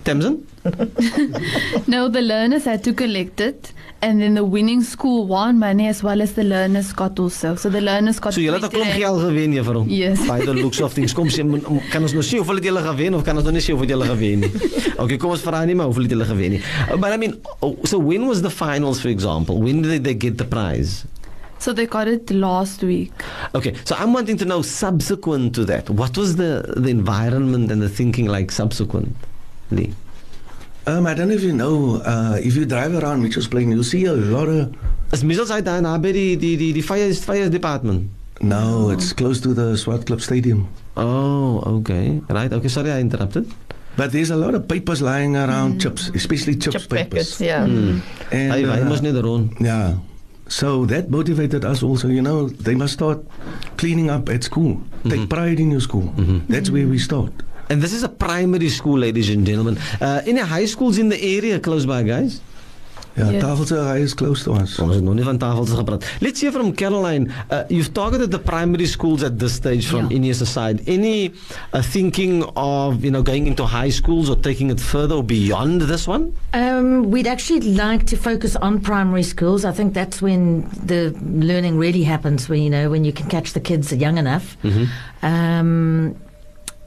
Tamsin? 0.02 0.37
No, 1.87 2.09
the 2.09 2.21
learners 2.23 2.64
had 2.64 2.83
to 2.85 2.92
collect 2.92 3.40
it, 3.40 3.73
and 4.02 4.21
then 4.21 4.35
the 4.35 4.45
winning 4.45 4.83
school 4.83 5.26
won 5.26 5.59
money 5.59 5.87
as 5.88 6.02
well 6.02 6.21
as 6.23 6.33
the 6.33 6.42
learners 6.42 6.92
got 6.92 7.18
also. 7.21 7.54
So 7.56 7.71
the 7.71 7.80
learners 7.80 8.18
got. 8.18 8.35
So 8.35 8.40
julle 8.40 8.59
het 8.61 8.64
'n 8.64 8.71
20 8.71 8.75
klomp 8.75 8.92
geld 9.02 9.21
gewen 9.21 9.52
juffrou. 9.52 9.85
Yes. 9.88 10.18
By 10.26 10.40
the 10.45 10.54
looks 10.54 10.80
of 10.80 10.92
things. 10.92 11.12
Kom 11.12 11.28
moet- 11.50 11.64
kan 11.90 12.02
ons 12.02 12.12
nou 12.12 12.23
sê 12.25 12.37
hoeveel 12.37 12.54
het 12.54 12.64
julle 12.64 12.80
gewen 12.83 13.14
of 13.14 13.23
kan 13.23 13.35
ons 13.37 13.45
nou 13.45 13.52
nie 13.54 13.62
sê 13.62 13.71
hoeveel 13.75 13.88
julle 13.88 14.04
gewen 14.04 14.38
nie? 14.38 14.50
Okay, 15.02 15.16
kom 15.16 15.30
ons 15.30 15.40
vra 15.40 15.64
nie 15.64 15.75
maar 15.75 15.87
hoeveel 15.87 16.02
het 16.02 16.11
julle 16.11 16.25
gewen 16.25 16.50
nie. 16.50 16.61
Uh, 16.90 16.97
But 16.97 17.12
I 17.12 17.16
mean, 17.16 17.35
oh, 17.61 17.76
so 17.85 17.99
when 17.99 18.26
was 18.26 18.40
the 18.42 18.50
finals 18.50 19.00
for 19.00 19.09
example? 19.11 19.61
When 19.62 19.83
did 19.83 20.04
they 20.04 20.14
get 20.18 20.38
the 20.38 20.45
prize? 20.45 21.04
So 21.58 21.72
they 21.72 21.86
got 21.86 22.06
it 22.06 22.30
last 22.30 22.82
week. 22.82 23.12
Okay, 23.54 23.75
so 23.84 23.96
I'm 23.96 24.12
wanting 24.12 24.36
to 24.38 24.44
know 24.44 24.62
subsequent 24.62 25.54
to 25.56 25.64
that. 25.64 25.88
What 25.90 26.16
was 26.16 26.36
the 26.36 26.62
the 26.76 26.90
environment 26.90 27.70
and 27.72 27.80
the 27.82 27.88
thinking 27.88 28.26
like 28.26 28.52
subsequently? 28.52 29.94
Um, 30.86 31.06
I 31.06 31.14
don't 31.14 31.28
know 31.28 31.34
if 31.34 31.42
you 31.42 31.52
know, 31.52 31.96
uh, 32.04 32.38
if 32.38 32.54
you 32.54 32.64
drive 32.64 32.94
around 32.94 33.22
Mitchell's 33.22 33.48
Plain, 33.48 33.72
you'll 33.72 33.82
see 33.82 34.04
a 34.04 34.12
lot 34.12 34.48
of. 34.48 34.70
Is 35.12 35.25
Middels 35.25 35.50
uit 35.50 35.64
daar 35.64 35.80
naby 35.82 36.12
die 36.12 36.36
die 36.36 36.56
die 36.56 36.72
die 36.72 36.82
fire 36.82 37.12
fire 37.14 37.48
department? 37.48 38.10
No, 38.40 38.90
it's 38.90 39.12
close 39.14 39.40
to 39.40 39.54
the 39.54 39.75
Swartklip 39.76 40.20
Stadium. 40.20 40.68
Oh, 40.96 41.62
okay. 41.80 42.20
Right. 42.28 42.52
Okay, 42.52 42.68
sorry 42.68 42.92
I 42.92 43.00
interrupted. 43.00 43.50
But 43.96 44.12
there's 44.12 44.30
a 44.30 44.36
lot 44.36 44.54
of 44.54 44.68
papers 44.68 45.00
lying 45.00 45.36
around, 45.36 45.80
chips, 45.80 46.10
especially 46.14 46.54
chips 46.56 46.82
Chip 46.82 46.90
papers. 46.90 47.32
packets, 47.32 47.40
yeah. 47.40 47.64
Mm. 47.64 48.02
And, 48.30 48.52
Hy 48.52 48.60
hy 48.62 48.80
uh, 48.82 48.88
mos 48.90 49.00
net 49.00 49.16
rond. 49.25 49.56
Yeah. 49.58 49.96
So 50.48 50.86
that 50.86 51.10
motivated 51.10 51.64
us 51.64 51.82
also, 51.82 52.08
you 52.08 52.22
know, 52.22 52.48
they 52.48 52.74
must 52.74 52.94
start 52.94 53.18
cleaning 53.76 54.10
up 54.10 54.28
at 54.28 54.44
school. 54.44 54.80
Take 55.08 55.28
pride 55.28 55.58
in 55.60 55.70
your 55.70 55.80
school. 55.80 56.12
That's 56.48 56.70
where 56.70 56.86
we 56.86 56.98
start. 56.98 57.32
And 57.68 57.82
this 57.82 57.92
is 57.92 58.04
a 58.04 58.08
primary 58.08 58.68
school, 58.68 58.98
ladies 58.98 59.28
and 59.28 59.44
gentlemen. 59.44 59.76
Uh, 60.00 60.22
any 60.24 60.40
high 60.40 60.66
schools 60.66 60.98
in 60.98 61.08
the 61.08 61.20
area 61.20 61.58
close 61.58 61.84
by, 61.84 62.04
guys? 62.04 62.40
Yeah, 63.16 63.30
Yes. 63.30 63.42
Tafelsig 63.42 63.80
High 63.82 64.02
is 64.02 64.14
close 64.14 64.42
to 64.44 64.52
us. 64.52 64.78
Ons 64.78 64.94
het 64.94 65.02
nog 65.04 65.14
nie 65.14 65.25
van 65.25 65.38
tafels 65.38 65.70
gepraat. 65.70 66.04
Let's 66.20 66.40
hear 66.40 66.52
from 66.52 66.75
Caroline. 66.75 67.28
Uh, 67.50 67.62
you've 67.68 67.92
targeted 67.92 68.30
the 68.30 68.38
primary 68.38 68.87
schools 68.87 69.23
at 69.23 69.38
this 69.38 69.52
stage 69.54 69.87
from 69.87 70.11
Yeah. 70.11 70.18
Ineos 70.18 70.44
side. 70.46 70.82
Any 70.87 71.32
uh, 71.73 71.80
thinking 71.82 72.44
of, 72.56 73.02
you 73.04 73.11
know, 73.11 73.23
going 73.23 73.46
into 73.46 73.64
high 73.64 73.90
schools 73.90 74.28
or 74.28 74.37
taking 74.37 74.70
it 74.70 74.80
further 74.80 75.14
or 75.14 75.25
beyond 75.25 75.80
this 75.82 76.06
one? 76.06 76.32
Um, 76.52 77.11
we'd 77.11 77.26
actually 77.26 77.61
like 77.75 78.04
to 78.06 78.16
focus 78.16 78.54
on 78.56 78.80
primary 78.80 79.23
schools. 79.23 79.64
I 79.64 79.73
think 79.73 79.94
that's 79.94 80.20
when 80.20 80.68
the 80.87 81.14
learning 81.23 81.78
really 81.78 82.02
happens. 82.04 82.49
When 82.49 82.61
you 82.62 82.70
know 82.70 82.90
when 82.90 83.04
you 83.04 83.12
can 83.12 83.28
catch 83.28 83.52
the 83.52 83.61
kids 83.61 83.92
young 83.92 84.18
enough, 84.18 84.56
um, 85.23 86.14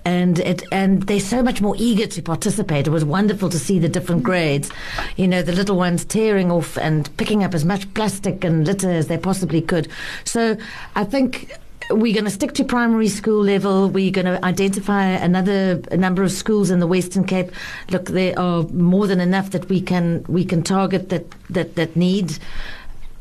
and 0.06 0.40
it 0.40 0.64
and 0.72 1.04
they're 1.04 1.20
so 1.20 1.44
much 1.44 1.62
more 1.62 1.76
eager 1.78 2.08
to 2.08 2.22
participate. 2.22 2.88
It 2.88 2.92
was 2.92 3.06
wonderful 3.06 3.50
to 3.50 3.60
see 3.60 3.80
the 3.80 3.90
different 3.90 4.24
grades. 4.24 4.70
You 5.18 5.28
know, 5.28 5.42
the 5.42 5.52
little 5.52 5.76
ones 5.76 6.06
tearing 6.06 6.52
off 6.52 6.78
and 6.78 7.16
picking 7.18 7.44
up 7.44 7.54
as 7.54 7.66
much 7.66 7.92
plastic 7.94 8.44
and 8.44 8.66
litter 8.66 8.90
as 8.90 9.08
they 9.08 9.18
possibly 9.18 9.62
could. 9.62 9.88
So 10.24 10.58
I 10.96 11.04
think 11.04 11.52
we're 11.90 12.14
going 12.14 12.26
to 12.26 12.32
stick 12.32 12.54
to 12.54 12.64
primary 12.64 13.08
school 13.08 13.44
level. 13.44 13.90
We're 13.90 14.12
going 14.12 14.26
to 14.26 14.44
identify 14.46 15.06
another 15.06 15.82
number 15.92 16.24
of 16.24 16.32
schools 16.32 16.70
in 16.70 16.80
the 16.80 16.88
Western 16.88 17.24
Cape. 17.24 17.52
Look, 17.90 18.06
there 18.06 18.38
are 18.38 18.64
more 18.64 19.08
than 19.08 19.20
enough 19.20 19.52
that 19.52 19.68
we 19.70 19.82
can 19.82 20.24
we 20.28 20.46
can 20.46 20.64
target 20.64 21.10
that 21.10 21.26
that 21.50 21.76
that 21.76 21.96
need 21.96 22.38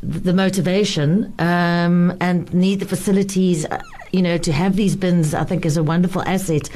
the 0.03 0.33
motivation 0.33 1.33
um, 1.39 2.17
and 2.21 2.53
need 2.55 2.81
the 2.81 2.87
facilities. 2.87 3.65
uh, 3.67 3.83
You 4.13 4.23
know, 4.23 4.39
to 4.39 4.53
have 4.53 4.77
these 4.77 4.97
bins, 4.97 5.35
I 5.35 5.45
think, 5.45 5.67
is 5.67 5.77
a 5.77 5.83
wonderful 5.83 6.23
asset. 6.23 6.71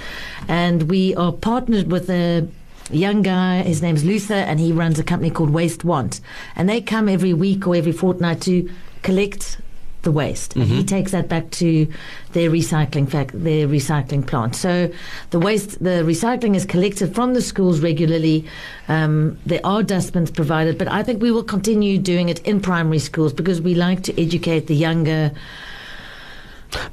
And 0.48 0.82
we 0.90 1.14
are 1.16 1.32
partnered 1.32 1.90
with 1.90 2.10
a 2.10 2.46
young 2.90 3.22
guy. 3.22 3.62
His 3.62 3.80
name's 3.80 4.04
Luther, 4.04 4.34
and 4.34 4.60
he 4.60 4.72
runs 4.72 4.98
a 4.98 5.04
company 5.04 5.30
called 5.30 5.50
Waste 5.50 5.82
Want. 5.84 6.20
And 6.56 6.68
they 6.68 6.82
come 6.82 7.08
every 7.08 7.32
week 7.32 7.66
or 7.66 7.74
every 7.74 7.92
fortnight 7.92 8.42
to 8.42 8.68
collect 9.02 9.58
the 10.02 10.12
waste. 10.12 10.54
And 10.56 10.64
he 10.64 10.84
takes 10.84 11.12
that 11.12 11.28
back 11.28 11.50
to 11.52 11.86
their 12.32 12.50
recycling 12.50 13.08
fac- 13.08 13.32
their 13.32 13.66
recycling 13.68 14.26
plant. 14.26 14.54
So 14.54 14.90
the 15.30 15.38
waste, 15.38 15.82
the 15.82 16.02
recycling 16.04 16.54
is 16.56 16.64
collected 16.64 17.14
from 17.14 17.34
the 17.34 17.42
schools 17.42 17.80
regularly. 17.80 18.44
Um, 18.88 19.38
there 19.46 19.60
are 19.64 19.82
dustbins 19.82 20.30
provided, 20.30 20.78
but 20.78 20.88
I 20.88 21.02
think 21.02 21.22
we 21.22 21.30
will 21.30 21.44
continue 21.44 21.98
doing 21.98 22.28
it 22.28 22.40
in 22.40 22.60
primary 22.60 22.98
schools 22.98 23.32
because 23.32 23.60
we 23.60 23.74
like 23.74 24.02
to 24.04 24.20
educate 24.20 24.66
the 24.66 24.74
younger. 24.76 25.32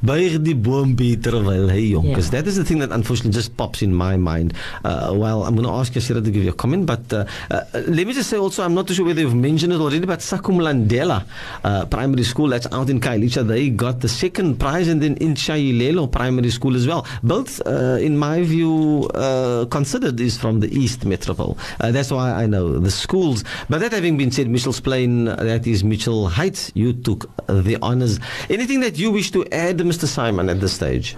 Buig 0.02 0.38
die 0.44 0.56
boompie 0.56 1.18
terwyl 1.22 1.70
hy 1.72 1.90
jonk 1.94 2.18
is. 2.18 2.30
That 2.32 2.48
is 2.48 2.58
the 2.58 2.64
thing 2.64 2.80
that 2.80 2.92
unfortunately 2.92 3.34
just 3.34 3.56
pops 3.58 3.82
in 3.82 3.94
my 3.94 4.18
mind. 4.18 4.54
Uh, 4.84 5.14
well, 5.16 5.44
I'm 5.44 5.56
going 5.56 5.68
to 5.68 5.74
ask 5.74 5.94
Yasierah 5.94 6.24
to 6.24 6.32
give 6.32 6.44
you 6.44 6.52
a 6.52 6.54
comment, 6.54 6.86
but 6.86 7.12
uh, 7.14 7.26
uh, 7.52 7.64
let 7.88 8.08
me 8.08 8.14
just 8.14 8.30
say 8.30 8.38
also, 8.38 8.64
I'm 8.64 8.74
not 8.74 8.88
too 8.88 8.94
sure 8.94 9.06
whether 9.06 9.22
you've 9.22 9.36
mentioned 9.36 9.74
it 9.74 9.80
already, 9.80 10.06
but 10.06 10.20
Sakum 10.20 10.58
Landela 10.58 11.26
uh, 11.64 11.86
Primary 11.86 12.24
School, 12.24 12.50
that's 12.50 12.68
out 12.72 12.90
in 12.90 13.00
Khayelitsha, 13.00 13.48
they 13.48 13.70
got 13.70 14.02
the 14.02 14.10
second 14.10 14.60
prize, 14.60 14.88
and 14.88 15.02
then 15.02 15.16
in 15.18 15.34
Shailelo 15.36 16.12
Primary 16.12 16.50
School 16.50 16.76
as 16.76 16.88
well. 16.88 17.06
Both, 17.24 17.62
uh, 17.66 17.98
in 18.02 18.18
my 18.18 18.44
view, 18.44 19.10
uh, 19.16 19.66
considered 19.66 20.20
is 20.20 20.38
from 20.38 20.60
the 20.60 20.70
East 20.76 21.06
Metropole. 21.06 21.58
Uh, 21.80 21.92
that's 21.92 22.12
why 22.12 22.32
I 22.32 22.46
know 22.46 22.80
the 22.80 22.92
schools. 22.92 23.44
But 23.70 23.80
that 23.82 23.92
having 23.92 24.18
been 24.18 24.32
said, 24.32 24.50
Mitchell's 24.50 24.80
Plain, 24.80 25.26
that 25.26 25.68
is 25.68 25.84
Mitchell 25.84 26.28
Heights, 26.28 26.72
you 26.74 26.94
took 26.94 27.30
the 27.48 27.78
honors. 27.82 28.20
Anything 28.50 28.80
that 28.82 28.98
you 28.98 29.12
wish 29.12 29.32
to 29.32 29.46
add, 29.52 29.69
Mr. 29.78 30.06
Simon, 30.06 30.50
at 30.50 30.60
this 30.60 30.74
stage? 30.74 31.16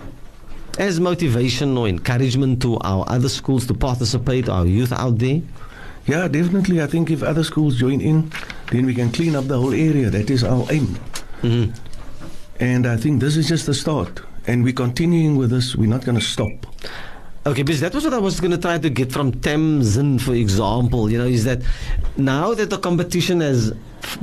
As 0.77 0.99
motivation 0.99 1.77
or 1.77 1.87
encouragement 1.87 2.61
to 2.61 2.77
our 2.79 3.05
other 3.07 3.29
schools 3.29 3.67
to 3.67 3.73
participate, 3.73 4.49
our 4.49 4.65
youth 4.65 4.91
out 4.91 5.17
there? 5.19 5.41
Yeah, 6.07 6.27
definitely. 6.27 6.81
I 6.81 6.87
think 6.87 7.11
if 7.11 7.23
other 7.23 7.43
schools 7.43 7.77
join 7.77 8.01
in, 8.01 8.31
then 8.71 8.85
we 8.85 8.93
can 8.93 9.11
clean 9.11 9.35
up 9.35 9.47
the 9.47 9.57
whole 9.57 9.73
area. 9.73 10.09
That 10.09 10.29
is 10.29 10.43
our 10.43 10.65
aim. 10.71 10.97
Mhm. 11.41 11.75
And 12.59 12.87
I 12.87 12.97
think 12.97 13.19
this 13.19 13.37
is 13.37 13.47
just 13.47 13.65
the 13.65 13.73
start. 13.73 14.21
And 14.47 14.63
we're 14.63 14.73
continuing 14.73 15.37
with 15.37 15.49
this. 15.51 15.75
We're 15.75 15.89
not 15.89 16.05
going 16.05 16.17
to 16.17 16.23
stop. 16.25 16.65
Okay, 17.45 17.63
because 17.63 17.81
that 17.81 17.93
was 17.93 18.03
what 18.03 18.13
I 18.13 18.19
was 18.19 18.39
going 18.39 18.51
to 18.51 18.57
try 18.57 18.77
to 18.77 18.89
get 18.89 19.11
from 19.11 19.31
Tamsin, 19.31 20.19
for 20.19 20.33
example. 20.35 21.09
You 21.09 21.17
know, 21.17 21.25
is 21.25 21.43
that 21.45 21.61
now 22.17 22.53
that 22.53 22.69
the 22.69 22.77
competition 22.77 23.41
has 23.41 23.73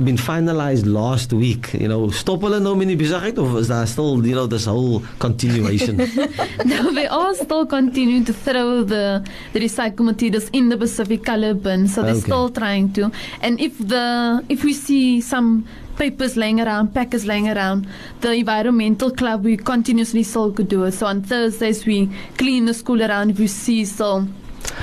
been 0.03 0.17
finalized 0.17 0.85
last 0.85 1.31
week, 1.33 1.73
you 1.73 1.87
know, 1.87 2.09
stop 2.11 2.41
hulle 2.45 2.59
nou 2.59 2.75
met 2.77 2.87
die 2.91 2.97
besigheid 2.99 3.37
of 3.39 3.55
is 3.59 3.67
daar 3.71 3.87
still, 3.87 4.19
you 4.25 4.33
know, 4.35 4.47
this 4.47 4.65
whole 4.65 5.01
continuation? 5.19 5.97
no, 6.65 6.91
they 6.93 7.07
are 7.07 7.33
still 7.35 7.65
continuing 7.65 8.25
to 8.25 8.33
throw 8.33 8.83
the, 8.83 9.23
the 9.53 9.59
recycled 9.59 10.05
materials 10.05 10.49
in 10.53 10.69
the 10.69 10.77
Pacific 10.77 11.23
color 11.23 11.53
bin, 11.53 11.87
so 11.87 12.01
they're 12.01 12.11
Okay. 12.19 12.27
still 12.27 12.49
trying 12.49 12.91
to. 12.93 13.11
And 13.41 13.59
if 13.59 13.77
the 13.79 14.43
if 14.49 14.63
we 14.63 14.73
see 14.73 15.21
some 15.21 15.65
papers 15.97 16.35
laying 16.37 16.59
around, 16.61 16.93
packers 16.93 17.25
laying 17.25 17.47
around, 17.49 17.87
the 18.21 18.33
environmental 18.33 19.11
club 19.11 19.43
we 19.43 19.57
continuously 19.57 20.23
still 20.23 20.51
could 20.51 20.69
do 20.69 20.83
it. 20.85 20.93
So 20.93 21.05
on 21.07 21.23
Thursdays 21.23 21.85
we 21.85 22.09
clean 22.37 22.65
the 22.65 22.73
school 22.73 23.01
around. 23.01 23.31
If 23.31 23.39
we 23.39 23.47
see 23.47 23.85
so. 23.85 24.27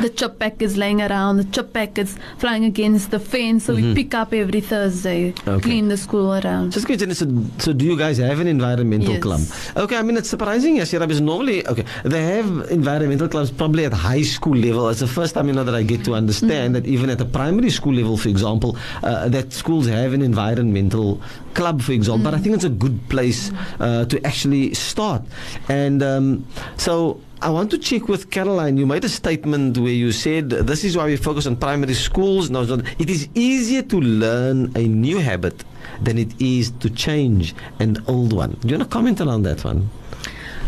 The 0.00 0.10
chip 0.10 0.38
packets 0.38 0.76
laying 0.76 1.00
around, 1.00 1.38
the 1.38 1.44
chip 1.44 1.72
packets 1.72 2.16
flying 2.38 2.64
against 2.64 3.10
the 3.10 3.18
fence, 3.18 3.64
so 3.64 3.74
we 3.74 3.94
pick 3.94 4.14
up 4.14 4.32
every 4.34 4.60
Thursday, 4.60 5.32
Okay. 5.46 5.60
clean 5.62 5.88
the 5.88 5.96
school 5.96 6.34
around. 6.34 6.72
Just 6.72 6.86
question 6.86 7.14
so, 7.14 7.26
so 7.58 7.72
do 7.72 7.84
you 7.84 7.96
guys 7.96 8.18
have 8.18 8.40
an 8.40 8.46
environmental 8.46 9.14
Yes. 9.14 9.22
club? 9.22 9.40
Okay, 9.84 9.96
I 9.96 10.02
mean 10.02 10.16
it's 10.16 10.28
surprising, 10.28 10.76
yes, 10.76 10.90
because 10.92 11.20
normally 11.20 11.66
okay, 11.66 11.84
they 12.04 12.22
have 12.36 12.68
environmental 12.70 13.28
clubs 13.28 13.50
probably 13.50 13.84
at 13.86 13.92
high 13.92 14.22
school 14.22 14.56
level. 14.56 14.88
It's 14.88 15.00
the 15.00 15.06
first 15.06 15.34
time 15.34 15.46
you 15.48 15.54
know 15.54 15.64
that 15.64 15.74
I 15.74 15.82
get 15.82 16.04
to 16.04 16.14
understand 16.14 16.74
that 16.74 16.86
even 16.86 17.08
at 17.10 17.18
the 17.18 17.24
primary 17.24 17.70
school 17.70 17.94
level, 17.94 18.16
for 18.16 18.28
example, 18.28 18.76
uh, 19.02 19.28
that 19.28 19.52
schools 19.52 19.86
have 19.88 20.12
an 20.12 20.22
environmental 20.22 21.20
club, 21.54 21.80
for 21.80 21.92
example. 21.92 22.24
But 22.24 22.34
I 22.34 22.38
think 22.38 22.54
it's 22.54 22.64
a 22.64 22.68
good 22.84 23.00
place 23.08 23.50
uh, 23.80 24.04
to 24.06 24.20
actually 24.26 24.74
start. 24.74 25.22
And 25.68 26.02
um, 26.02 26.46
so 26.76 27.20
I 27.42 27.50
want 27.50 27.70
to 27.72 27.78
check 27.78 28.08
with 28.08 28.30
Caroline. 28.30 28.78
You 28.78 28.86
made 28.86 29.04
a 29.04 29.10
statement 29.10 29.76
where 29.76 29.92
you 29.92 30.10
said 30.10 30.48
this 30.48 30.84
is 30.84 30.96
why 30.96 31.04
we 31.04 31.16
focus 31.16 31.46
on 31.46 31.56
primary 31.56 31.92
schools. 31.92 32.48
No, 32.48 32.62
it 32.98 33.10
is 33.10 33.28
easier 33.34 33.82
to 33.82 34.00
learn 34.00 34.72
a 34.74 34.88
new 34.88 35.18
habit 35.18 35.62
than 36.00 36.16
it 36.16 36.40
is 36.40 36.70
to 36.80 36.88
change 36.88 37.54
an 37.78 38.02
old 38.08 38.32
one. 38.32 38.52
Do 38.62 38.68
you 38.68 38.78
want 38.78 38.90
to 38.90 38.92
comment 38.92 39.20
on 39.20 39.42
that 39.42 39.64
one? 39.64 39.90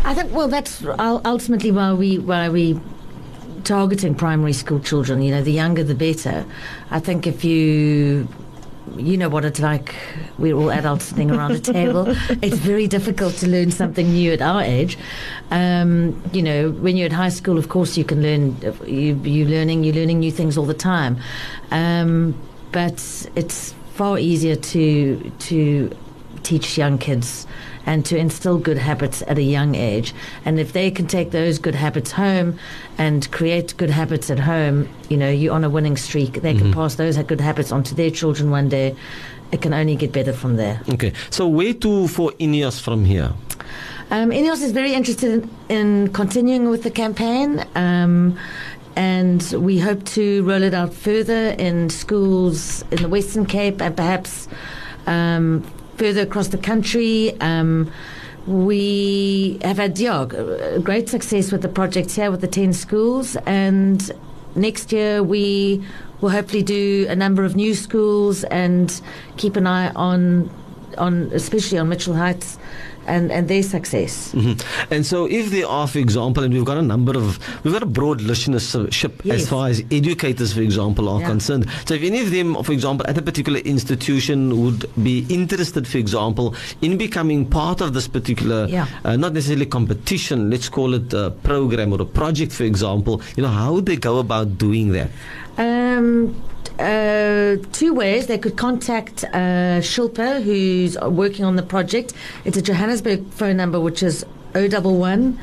I 0.05 0.13
think 0.13 0.31
well, 0.31 0.47
that's 0.47 0.85
ultimately 0.99 1.71
why 1.71 1.93
we 1.93 2.19
why 2.19 2.49
we 2.49 2.79
targeting 3.63 4.13
primary 4.13 4.53
school 4.53 4.79
children. 4.79 5.23
You 5.23 5.31
know, 5.31 5.41
the 5.41 5.51
younger 5.51 5.83
the 5.83 5.95
better. 5.95 6.45
I 6.91 6.99
think 6.99 7.25
if 7.25 7.43
you 7.43 8.27
you 8.97 9.17
know 9.17 9.29
what 9.29 9.45
it's 9.45 9.59
like. 9.59 9.95
We're 10.37 10.55
all 10.55 10.71
adults 10.71 11.05
sitting 11.05 11.31
around 11.31 11.51
a 11.51 11.59
table. 11.59 12.15
It's 12.41 12.57
very 12.57 12.87
difficult 12.87 13.33
to 13.35 13.47
learn 13.47 13.71
something 13.71 14.13
new 14.13 14.31
at 14.31 14.41
our 14.41 14.61
age. 14.61 14.97
Um, 15.51 16.21
you 16.31 16.41
know, 16.41 16.71
when 16.71 16.97
you're 16.97 17.07
at 17.07 17.11
high 17.11 17.29
school, 17.29 17.57
of 17.57 17.69
course, 17.69 17.97
you 17.97 18.03
can 18.03 18.21
learn. 18.21 18.57
You, 18.85 19.15
you're 19.23 19.47
learning. 19.47 19.83
You're 19.83 19.95
learning 19.95 20.19
new 20.19 20.31
things 20.31 20.57
all 20.57 20.65
the 20.65 20.73
time. 20.73 21.19
Um, 21.71 22.35
but 22.71 23.29
it's 23.35 23.73
far 23.93 24.17
easier 24.17 24.55
to 24.55 25.31
to 25.39 25.91
teach 26.43 26.77
young 26.77 26.97
kids 26.97 27.45
and 27.89 28.05
to 28.05 28.15
instill 28.15 28.59
good 28.59 28.77
habits 28.77 29.23
at 29.25 29.39
a 29.39 29.41
young 29.41 29.73
age. 29.73 30.13
And 30.45 30.59
if 30.59 30.73
they 30.73 30.91
can 30.91 31.07
take 31.07 31.31
those 31.31 31.57
good 31.57 31.73
habits 31.73 32.11
home 32.11 32.59
and 32.99 33.29
create 33.31 33.75
good 33.77 33.89
habits 33.89 34.29
at 34.29 34.37
home, 34.37 34.87
you 35.09 35.17
know, 35.17 35.31
you're 35.31 35.55
on 35.55 35.63
a 35.63 35.71
winning 35.71 35.97
streak. 35.97 36.43
They 36.43 36.53
can 36.53 36.71
pass 36.71 36.95
those 36.95 37.17
good 37.17 37.41
habits 37.41 37.71
on 37.71 37.81
to 37.85 37.95
their 37.95 38.11
children 38.11 38.51
one 38.51 38.69
day. 38.69 38.95
It 39.51 39.63
can 39.63 39.73
only 39.73 39.95
get 39.95 40.11
better 40.11 40.33
from 40.33 40.55
there. 40.55 40.83
Okay. 40.87 41.13
So 41.31 41.47
where 41.47 41.73
to 41.73 42.07
for 42.07 42.29
Ineos 42.33 42.79
from 42.79 43.05
here? 43.05 43.33
Um, 44.11 44.29
Ineos 44.29 44.61
is 44.61 44.71
very 44.71 44.93
interested 44.93 45.31
in, 45.31 45.49
in 45.69 46.13
continuing 46.13 46.69
with 46.69 46.83
the 46.83 46.91
campaign. 46.91 47.65
Um, 47.73 48.37
and 48.95 49.41
we 49.57 49.79
hope 49.79 50.03
to 50.17 50.43
roll 50.43 50.61
it 50.61 50.75
out 50.75 50.93
further 50.93 51.55
in 51.57 51.89
schools 51.89 52.83
in 52.91 53.01
the 53.01 53.09
Western 53.09 53.47
Cape 53.47 53.81
and 53.81 53.97
perhaps 53.97 54.47
um, 55.07 55.65
further 55.99 56.21
across 56.21 56.47
the 56.47 56.57
country. 56.57 57.39
Um, 57.41 57.91
we 58.47 59.59
have 59.61 59.77
had 59.77 59.99
yeah, 59.99 60.25
great 60.81 61.09
success 61.09 61.51
with 61.51 61.61
the 61.61 61.67
project 61.67 62.11
here 62.11 62.31
with 62.31 62.41
the 62.41 62.47
10 62.47 62.73
schools, 62.73 63.35
and 63.45 64.11
next 64.55 64.91
year 64.91 65.21
we 65.21 65.85
will 66.21 66.29
hopefully 66.29 66.63
do 66.63 67.05
a 67.09 67.15
number 67.15 67.43
of 67.43 67.55
new 67.55 67.75
schools 67.75 68.45
and 68.45 69.01
keep 69.37 69.55
an 69.55 69.67
eye 69.67 69.91
on, 69.91 70.49
on 70.97 71.29
especially 71.33 71.77
on 71.77 71.89
Mitchell 71.89 72.15
Heights 72.15 72.57
and, 73.15 73.31
and 73.31 73.47
their 73.51 73.63
success. 73.63 74.13
Mhm. 74.35 74.55
And 74.95 75.05
so, 75.11 75.25
if 75.39 75.49
there 75.55 75.67
are, 75.67 75.87
for 75.93 75.99
example, 75.99 76.43
and 76.43 76.53
we've 76.53 76.65
got 76.71 76.77
a 76.77 76.87
number 76.93 77.13
of, 77.21 77.39
we've 77.63 77.73
got 77.73 77.83
a 77.83 77.91
broad 77.99 78.19
listenership 78.31 79.13
Yes. 79.23 79.41
as 79.41 79.49
far 79.49 79.67
as 79.73 79.81
educators, 79.99 80.53
for 80.53 80.61
example, 80.61 81.09
are 81.09 81.19
Yeah. 81.21 81.27
concerned. 81.33 81.65
So, 81.85 81.93
if 81.99 82.03
any 82.03 82.21
of 82.25 82.31
them, 82.31 82.55
for 82.63 82.73
example, 82.77 83.05
at 83.13 83.17
a 83.17 83.21
particular 83.29 83.59
institution 83.75 84.37
would 84.63 84.85
be 85.09 85.15
interested, 85.29 85.87
for 85.87 85.97
example, 86.05 86.47
in 86.81 86.97
becoming 86.97 87.45
part 87.45 87.81
of 87.81 87.93
this 87.93 88.07
particular, 88.07 88.61
Yeah. 88.69 88.85
uh, 89.03 89.15
not 89.25 89.33
necessarily 89.33 89.65
competition, 89.65 90.49
let's 90.49 90.69
call 90.69 90.93
it 90.93 91.13
a 91.13 91.31
program 91.51 91.93
or 91.93 92.01
a 92.01 92.05
project, 92.21 92.51
for 92.51 92.63
example, 92.73 93.21
you 93.35 93.43
know, 93.43 93.49
how 93.49 93.73
would 93.73 93.85
they 93.85 93.97
go 93.97 94.19
about 94.19 94.57
doing 94.57 94.91
that? 94.97 95.09
Um, 95.57 96.35
uh, 96.79 97.57
two 97.71 97.93
ways. 97.93 98.27
They 98.27 98.37
could 98.37 98.57
contact 98.57 99.23
uh, 99.25 99.81
Shilpa, 99.81 100.41
who's 100.41 100.97
working 100.99 101.45
on 101.45 101.55
the 101.55 101.63
project. 101.63 102.13
It's 102.45 102.57
a 102.57 102.61
Johannesburg 102.61 103.27
phone 103.31 103.57
number, 103.57 103.79
which 103.79 104.01
is 104.03 104.25
011 104.53 105.37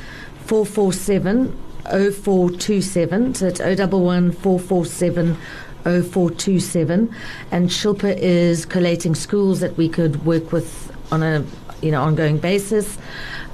447 0.46 1.56
0427. 1.84 3.34
So 3.34 3.46
it's 3.46 3.60
011 3.60 4.32
447 4.32 5.36
0427. 5.84 7.14
And 7.50 7.68
Shilpa 7.68 8.16
is 8.16 8.66
collating 8.66 9.14
schools 9.14 9.60
that 9.60 9.76
we 9.76 9.88
could 9.88 10.24
work 10.24 10.52
with 10.52 10.92
on 11.12 11.22
a 11.22 11.44
you 11.82 11.90
know 11.90 12.02
ongoing 12.02 12.38
basis. 12.38 12.98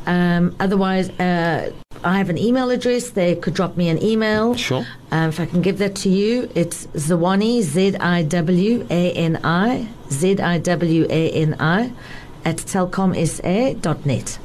Um, 0.07 0.55
otherwise, 0.59 1.11
uh, 1.11 1.73
I 2.05 2.19
have 2.19 2.31
an 2.31 2.39
email 2.39 2.71
address. 2.71 3.11
They 3.11 3.37
could 3.37 3.55
drop 3.55 3.77
me 3.77 3.89
an 3.89 4.03
email. 4.03 4.55
Sure. 4.57 4.85
Um, 5.11 5.29
if 5.29 5.39
I 5.39 5.47
can 5.47 5.63
give 5.63 5.79
that 5.79 5.95
to 5.97 6.09
you, 6.09 6.51
it's 6.55 6.87
Zawani, 6.89 7.63
Z 7.63 7.97
I 7.97 8.23
W 8.25 8.87
A 8.91 9.13
N 9.13 9.39
I, 9.45 9.89
Z 10.11 10.41
I 10.41 10.59
W 10.59 11.07
A 11.09 11.31
N 11.31 11.57
I, 11.61 11.93
at 12.45 12.57
telkomsa.net. 12.57 14.39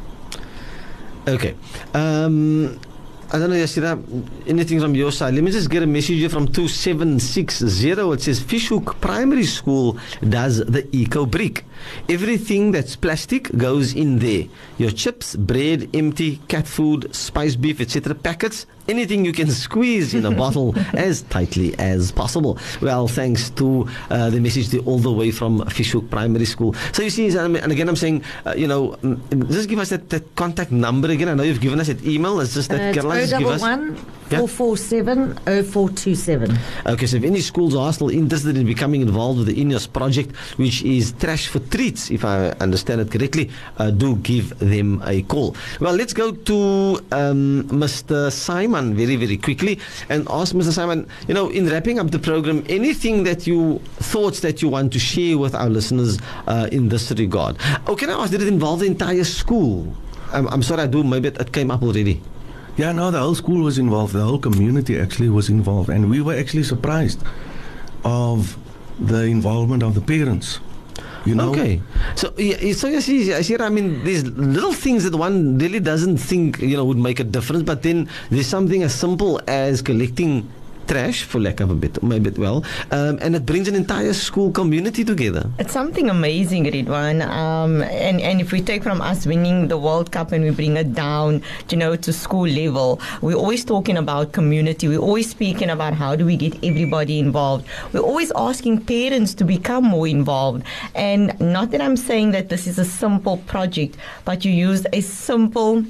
Okay. 1.28 1.56
Um, 1.94 2.80
I 3.30 3.40
don't 3.40 3.50
know, 3.50 3.58
Yasierah, 3.58 4.48
anything 4.48 4.80
from 4.80 4.96
your 4.96 5.12
side. 5.12 5.34
Let 5.34 5.44
me 5.44 5.52
just 5.52 5.70
get 5.70 5.84
a 5.84 5.86
message 5.86 6.16
here 6.16 6.30
from 6.30 6.48
2760. 6.48 7.90
It 7.90 8.22
says 8.22 8.40
Fish 8.40 8.70
Hoek 8.70 9.02
Primary 9.02 9.44
School 9.44 9.98
does 10.30 10.60
the 10.60 10.88
eco 10.96 11.26
brick. 11.26 11.66
Everything 12.08 12.72
that's 12.72 12.96
plastic 12.96 13.52
goes 13.58 13.94
in 13.94 14.20
there. 14.20 14.46
Your 14.78 14.92
chips, 14.92 15.36
bread, 15.36 15.90
empty, 15.94 16.38
cat 16.48 16.68
food, 16.68 17.14
spice 17.14 17.58
beef, 17.58 17.82
etc. 17.82 18.16
packets, 18.16 18.66
anything 18.88 19.26
you 19.26 19.34
can 19.34 19.50
squeeze 19.52 20.14
in 20.14 20.26
a 20.26 20.32
bottle 20.44 20.74
as 20.94 21.22
tightly 21.24 21.78
as 21.80 22.12
possible. 22.12 22.58
Well, 22.82 23.08
thanks 23.08 23.50
to 23.52 23.88
uh, 24.10 24.30
the 24.30 24.40
message 24.40 24.76
all 24.86 25.00
the 25.00 25.12
way 25.12 25.32
from 25.32 25.66
Fish 25.68 25.92
Hoek 25.92 26.10
Primary 26.10 26.46
School. 26.46 26.74
So 26.94 27.04
you 27.04 27.10
see, 27.10 27.28
and 27.38 27.58
again, 27.72 27.90
I'm 27.90 27.96
saying, 27.96 28.24
uh, 28.46 28.54
you 28.56 28.68
know, 28.68 28.92
mm, 29.04 29.50
just 29.50 29.70
give 29.70 29.80
us 29.80 29.90
that, 29.90 30.10
that 30.10 30.36
contact 30.36 30.72
number 30.72 31.10
again. 31.10 31.30
I 31.30 31.34
know 31.34 31.44
you've 31.44 31.62
given 31.62 31.80
us 31.80 31.88
that 31.88 32.04
email. 32.06 32.40
It's 32.40 32.54
just 32.54 32.70
that 32.70 32.82
Uh, 32.92 32.94
Caroline 32.94 33.20
just 33.28 33.38
give 33.38 33.48
us. 33.48 33.62
011 33.62 33.98
Yeah. 34.30 34.46
447 34.46 35.36
0427. 35.64 36.58
Okay, 36.86 37.06
so 37.06 37.16
if 37.18 37.24
any 37.24 37.40
schools 37.40 37.76
are 37.76 37.94
still 37.94 38.10
interested 38.10 38.58
in 38.58 38.66
becoming 38.66 39.02
involved 39.02 39.40
with 39.40 39.48
the 39.48 39.56
INEOS 39.56 39.92
project, 39.92 40.36
which 40.58 40.84
is 40.84 41.14
Trash 41.14 41.48
for 41.48 41.60
Treats, 41.60 42.12
if 42.12 42.26
I 42.26 42.50
understand 42.60 43.02
it 43.02 43.12
correctly, 43.12 43.50
uh, 43.78 43.90
do 43.90 44.18
give 44.18 44.58
them 44.60 45.02
a 45.06 45.22
call. 45.24 45.56
Well, 45.80 45.94
let's 45.94 46.14
go 46.14 46.32
to 46.32 47.00
um, 47.12 47.64
Mr. 47.72 48.32
Simon 48.32 48.96
very, 48.96 49.16
very 49.16 49.38
quickly 49.38 49.80
and 50.10 50.28
ask 50.30 50.54
Mr. 50.54 50.72
Simon, 50.74 51.08
you 51.28 51.34
know, 51.34 51.50
in 51.50 51.70
wrapping 51.70 52.00
up 52.00 52.12
the 52.12 52.20
program, 52.20 52.66
anything 52.68 53.24
that 53.24 53.48
you, 53.48 53.80
thoughts 53.96 54.42
that 54.42 54.62
you 54.62 54.68
want 54.68 54.92
to 54.94 55.00
share 55.00 55.38
with 55.38 55.56
our 55.56 55.70
listeners 55.70 56.20
uh, 56.48 56.68
in 56.72 56.90
this 56.90 57.12
regard? 57.12 57.56
Oh, 57.88 57.96
can 57.96 58.10
I 58.10 58.22
ask, 58.22 58.32
did 58.32 58.42
it 58.42 58.48
involve 58.50 58.82
the 58.82 58.88
entire 58.88 59.24
school? 59.24 59.96
I'm, 60.34 60.48
I'm 60.48 60.64
sorry, 60.64 60.82
I 60.82 60.88
do, 60.88 61.04
maybe 61.04 61.30
it, 61.30 61.40
it 61.40 61.54
came 61.54 61.72
up 61.72 61.82
already. 61.82 62.22
Yeah, 62.78 62.92
no, 62.92 63.10
the 63.10 63.20
whole 63.20 63.36
school 63.36 63.64
was 63.64 63.78
involved. 63.80 64.14
The 64.14 64.24
whole 64.24 64.38
community 64.38 65.00
actually 65.00 65.30
was 65.30 65.50
involved, 65.50 65.90
and 65.90 66.10
we 66.10 66.22
were 66.22 66.36
actually 66.36 66.64
surprised 66.64 67.24
of 68.06 68.56
the 69.00 69.24
involvement 69.24 69.82
of 69.84 69.96
the 69.96 70.02
parents. 70.02 70.60
You 71.26 71.36
know, 71.36 71.50
Okay. 71.52 71.82
So, 72.16 72.32
yeah, 72.38 72.72
so 72.74 72.88
you 72.88 73.02
see, 73.02 73.34
I 73.34 73.42
see, 73.42 73.58
I 73.58 73.68
mean, 73.70 74.04
there's 74.06 74.24
little 74.26 74.72
things 74.72 75.04
that 75.04 75.16
one 75.16 75.58
really 75.58 75.82
doesn't 75.82 76.18
think, 76.18 76.60
you 76.62 76.78
know, 76.78 76.86
would 76.86 76.98
make 76.98 77.20
a 77.20 77.26
difference, 77.26 77.64
but 77.64 77.84
then 77.84 78.08
there's 78.30 78.48
something 78.48 78.82
as 78.84 78.94
simple 78.96 79.42
as 79.48 79.82
collecting 79.82 80.48
trash, 80.88 81.24
for 81.24 81.40
lack 81.40 81.60
of 81.60 81.70
a 81.70 81.76
bit, 81.76 82.02
maybe 82.02 82.30
well, 82.32 82.64
um, 82.92 83.18
and 83.22 83.36
it 83.36 83.46
brings 83.46 83.68
an 83.68 83.76
entire 83.76 84.14
school 84.14 84.52
community 84.52 85.04
together. 85.04 85.50
It's 85.60 85.74
something 85.74 86.10
amazing, 86.10 86.66
Riedwaan. 86.66 87.26
Um, 87.28 87.82
and, 87.84 88.22
and 88.22 88.42
if 88.42 88.52
we 88.52 88.62
take 88.62 88.84
from 88.84 89.02
us 89.02 89.26
winning 89.26 89.68
the 89.68 89.78
World 89.78 90.12
Cup 90.12 90.32
and 90.32 90.44
we 90.44 90.52
bring 90.52 90.78
it 90.78 90.94
down, 90.94 91.42
you 91.70 91.78
know, 91.78 91.96
to 91.96 92.14
school 92.14 92.48
level, 92.48 93.00
we're 93.22 93.36
always 93.36 93.66
talking 93.66 93.98
about 93.98 94.32
community. 94.32 94.88
We're 94.88 95.00
always 95.00 95.30
speaking 95.30 95.70
about 95.70 95.94
how 95.94 96.16
do 96.16 96.26
we 96.26 96.38
get 96.38 96.64
everybody 96.64 97.20
involved. 97.20 97.68
We're 97.94 98.00
always 98.02 98.32
asking 98.36 98.86
parents 98.86 99.34
to 99.36 99.44
become 99.44 99.84
more 99.86 100.08
involved. 100.08 100.64
And 100.96 101.40
not 101.40 101.72
that 101.72 101.82
I'm 101.82 101.98
saying 101.98 102.32
that 102.32 102.50
this 102.50 102.68
is 102.68 102.80
a 102.80 102.86
simple 102.86 103.38
project, 103.48 103.98
but 104.26 104.46
you 104.46 104.52
use 104.52 104.86
a 104.94 105.02
simple 105.02 105.84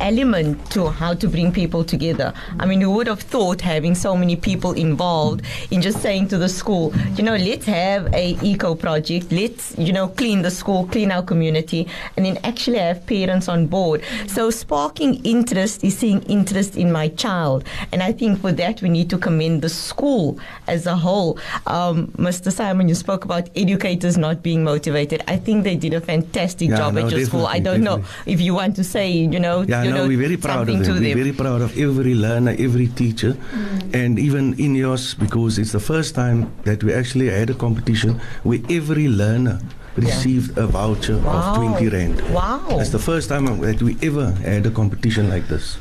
element 0.00 0.70
to 0.70 0.88
how 0.88 1.12
to 1.14 1.28
bring 1.28 1.52
people 1.52 1.84
together. 1.84 2.32
I 2.58 2.66
mean, 2.66 2.80
who 2.80 2.90
would 2.92 3.06
have 3.06 3.20
thought 3.20 3.60
having 3.60 3.94
so 3.94 4.16
many 4.16 4.36
people 4.36 4.72
involved 4.72 5.42
in 5.70 5.82
just 5.82 6.00
saying 6.00 6.28
to 6.28 6.38
the 6.38 6.48
school, 6.48 6.94
you 7.16 7.24
know, 7.24 7.36
let's 7.36 7.66
have 7.66 8.12
a 8.14 8.36
eco 8.42 8.74
project, 8.74 9.32
let's, 9.32 9.76
you 9.76 9.92
know, 9.92 10.08
clean 10.08 10.42
the 10.42 10.50
school, 10.50 10.86
clean 10.86 11.10
our 11.10 11.22
community, 11.22 11.86
and 12.16 12.24
then 12.24 12.38
actually 12.44 12.78
have 12.78 13.04
parents 13.06 13.48
on 13.48 13.66
board. 13.66 14.02
So 14.26 14.50
sparking 14.50 15.24
interest 15.24 15.84
is 15.84 15.98
seeing 15.98 16.22
interest 16.22 16.76
in 16.76 16.92
my 16.92 17.08
child. 17.08 17.64
And 17.92 18.02
I 18.02 18.12
think 18.12 18.40
for 18.40 18.52
that 18.52 18.80
we 18.82 18.88
need 18.88 19.10
to 19.10 19.18
commend 19.18 19.62
the 19.62 19.68
school 19.68 20.38
as 20.66 20.86
a 20.86 20.96
whole. 20.96 21.38
Um, 21.66 22.08
Mr. 22.16 22.52
Simon, 22.52 22.88
you 22.88 22.94
spoke 22.94 23.24
about 23.24 23.50
educators 23.56 24.16
not 24.16 24.42
being 24.42 24.62
motivated. 24.64 25.22
I 25.26 25.36
think 25.36 25.64
they 25.64 25.76
did 25.76 25.92
a 25.94 26.00
fantastic 26.00 26.70
Yeah, 26.70 26.76
job 26.76 26.94
no, 26.94 27.04
at 27.04 27.10
your 27.12 27.24
school. 27.24 27.46
I 27.46 27.58
don't 27.58 27.82
know 27.82 28.04
if 28.26 28.40
you 28.40 28.54
want 28.54 28.76
to 28.76 28.84
say, 28.84 29.10
you 29.10 29.40
know, 29.40 29.57
Yeah, 29.62 29.82
you 29.82 29.90
no, 29.90 29.96
know, 30.02 30.08
we're 30.08 30.18
very 30.18 30.36
proud 30.36 30.68
of 30.68 30.78
them. 30.84 30.94
We're 30.94 31.00
them. 31.00 31.18
very 31.18 31.32
proud 31.32 31.60
of 31.62 31.76
every 31.78 32.14
learner, 32.14 32.54
every 32.58 32.88
teacher, 32.88 33.32
mm. 33.32 33.94
and 33.94 34.18
even 34.18 34.54
in 34.54 34.74
Ineos 34.74 35.18
because 35.18 35.58
it's 35.58 35.72
the 35.72 35.80
first 35.80 36.14
time 36.14 36.52
that 36.64 36.82
we 36.84 36.92
actually 36.92 37.28
had 37.30 37.50
a 37.50 37.54
competition 37.54 38.20
where 38.42 38.60
every 38.70 39.08
learner 39.08 39.60
received 39.96 40.56
a 40.58 40.66
voucher 40.66 41.18
Wow. 41.18 41.54
of 41.54 41.56
20 41.56 41.88
rand. 41.88 42.20
Wow. 42.32 42.62
That's 42.70 42.90
the 42.90 42.98
first 42.98 43.28
time 43.28 43.46
that 43.60 43.82
we 43.82 43.96
ever 44.02 44.30
had 44.44 44.66
a 44.66 44.70
competition 44.70 45.28
like 45.28 45.48
this. 45.48 45.76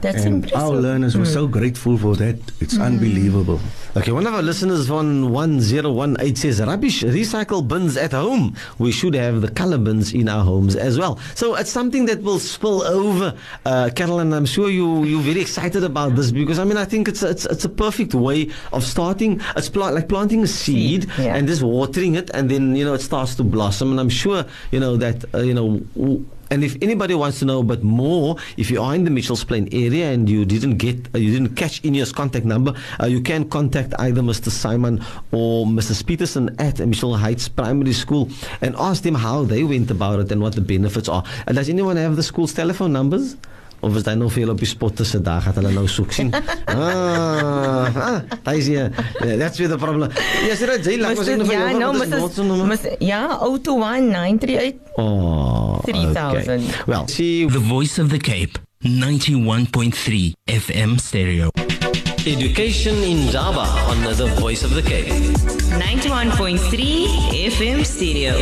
That's 0.00 0.24
and 0.24 0.44
impressive. 0.44 0.58
our 0.58 0.76
learners 0.76 1.16
were 1.16 1.26
so 1.26 1.46
grateful 1.48 1.98
for 1.98 2.14
that. 2.16 2.36
It's 2.60 2.78
unbelievable. 2.78 3.60
Okay, 3.96 4.12
one 4.12 4.26
of 4.26 4.34
our 4.34 4.42
listeners 4.42 4.88
on 4.90 5.32
1018 5.32 6.36
says, 6.36 6.60
Rubbish 6.60 7.02
recycle 7.02 7.66
bins 7.66 7.96
at 7.96 8.12
home. 8.12 8.54
We 8.78 8.92
should 8.92 9.14
have 9.14 9.40
the 9.40 9.50
color 9.50 9.78
bins 9.78 10.12
in 10.14 10.28
our 10.28 10.44
homes 10.44 10.76
as 10.76 10.98
well. 10.98 11.18
So 11.34 11.56
it's 11.56 11.70
something 11.70 12.06
that 12.06 12.22
will 12.22 12.38
spill 12.38 12.82
over. 12.84 13.34
Uh, 13.64 13.90
Caroline, 13.94 14.32
I'm 14.32 14.46
sure 14.46 14.70
you, 14.70 15.04
you're 15.04 15.22
very 15.22 15.40
excited 15.40 15.82
about 15.82 16.14
this 16.14 16.30
because, 16.30 16.58
I 16.60 16.64
mean, 16.64 16.76
I 16.76 16.84
think 16.84 17.08
it's, 17.08 17.22
it's, 17.22 17.46
it's 17.46 17.64
a 17.64 17.68
perfect 17.68 18.14
way 18.14 18.50
of 18.72 18.84
starting. 18.84 19.40
It's 19.56 19.68
plant, 19.68 19.94
like 19.96 20.08
planting 20.08 20.42
a 20.42 20.46
seed, 20.46 21.02
Seed, 21.04 21.10
yeah. 21.18 21.34
and 21.34 21.48
just 21.48 21.62
watering 21.62 22.14
it, 22.14 22.30
and 22.34 22.50
then, 22.50 22.76
you 22.76 22.84
know, 22.84 22.94
it 22.94 23.00
starts 23.00 23.34
to 23.36 23.42
blossom. 23.42 23.90
And 23.90 23.98
I'm 24.00 24.08
sure, 24.10 24.44
you 24.70 24.78
know, 24.78 24.96
that, 24.96 25.24
uh, 25.34 25.38
you 25.38 25.54
know, 25.54 25.78
w- 25.96 26.24
and 26.50 26.64
if 26.64 26.76
anybody 26.82 27.14
wants 27.14 27.38
to 27.40 27.44
know 27.44 27.60
a 27.60 27.62
bit 27.62 27.82
more, 27.82 28.36
if 28.56 28.70
you 28.70 28.80
are 28.80 28.94
in 28.94 29.04
the 29.04 29.10
Mitchells 29.10 29.44
Plain 29.44 29.68
area 29.72 30.10
and 30.12 30.28
you 30.28 30.44
didn't 30.44 30.78
get, 30.78 31.14
uh, 31.14 31.18
you 31.18 31.32
didn't 31.32 31.56
catch 31.56 31.82
Ineos 31.82 32.12
contact 32.14 32.46
number, 32.46 32.74
uh, 33.00 33.06
you 33.06 33.20
can 33.20 33.48
contact 33.48 33.94
either 33.98 34.22
Mr. 34.22 34.50
Simon 34.50 35.04
or 35.32 35.66
Mrs. 35.66 36.04
Peterson 36.06 36.54
at 36.58 36.78
Mitchell 36.78 37.16
Heights 37.16 37.48
Primary 37.48 37.92
School 37.92 38.30
and 38.60 38.74
ask 38.76 39.02
them 39.02 39.14
how 39.14 39.44
they 39.44 39.64
went 39.64 39.90
about 39.90 40.20
it 40.20 40.32
and 40.32 40.40
what 40.40 40.54
the 40.54 40.60
benefits 40.60 41.08
are. 41.08 41.24
And 41.46 41.56
does 41.56 41.68
anyone 41.68 41.96
have 41.96 42.16
the 42.16 42.22
school's 42.22 42.54
telephone 42.54 42.92
numbers? 42.92 43.36
Of 43.80 43.94
is 43.96 44.02
daar 44.02 44.16
nou 44.16 44.30
veel 44.30 44.48
op 44.50 44.58
die 44.58 44.66
spot 44.66 44.96
tussen 44.96 45.22
daar 45.22 45.40
gaat 45.40 45.54
hulle 45.54 45.70
nou 45.70 45.88
soek 45.88 46.12
sien. 46.12 46.32
ah, 46.64 47.96
ah, 47.96 48.18
daar 48.42 48.56
is 48.56 48.66
hier. 48.66 48.90
Yeah, 49.22 49.38
that's 49.38 49.58
where 49.58 49.72
the 49.72 49.78
problem. 49.84 50.10
Yes, 50.46 50.60
right. 50.60 50.84
Jy 50.84 50.98
laat 51.00 51.18
ons 51.18 51.26
nog 51.28 51.46
van 51.46 51.54
Ja, 51.54 51.68
jou 51.70 51.78
no, 51.78 51.92
wat 51.92 52.02
is 52.02 52.08
Mrs. 52.08 52.20
Watson 52.20 52.46
nommer? 52.46 52.66
Mrs. 52.66 52.94
Ja, 52.98 53.38
021 53.38 54.08
938 54.10 54.74
Oh, 54.96 55.78
3000. 55.84 56.42
okay. 56.42 56.60
Well, 56.86 57.06
see 57.06 57.46
The 57.46 57.60
Voice 57.60 58.02
of 58.02 58.08
the 58.08 58.18
Cape, 58.18 58.58
91.3 58.82 60.32
FM 60.44 60.96
stereo. 60.96 61.48
Education 62.26 63.02
in 63.02 63.30
Java 63.30 63.66
on 63.90 64.02
the 64.16 64.26
Voice 64.40 64.64
of 64.64 64.74
the 64.74 64.82
Cape. 64.82 65.12
91.3 65.78 67.52
FM 67.52 67.84
stereo. 67.84 68.34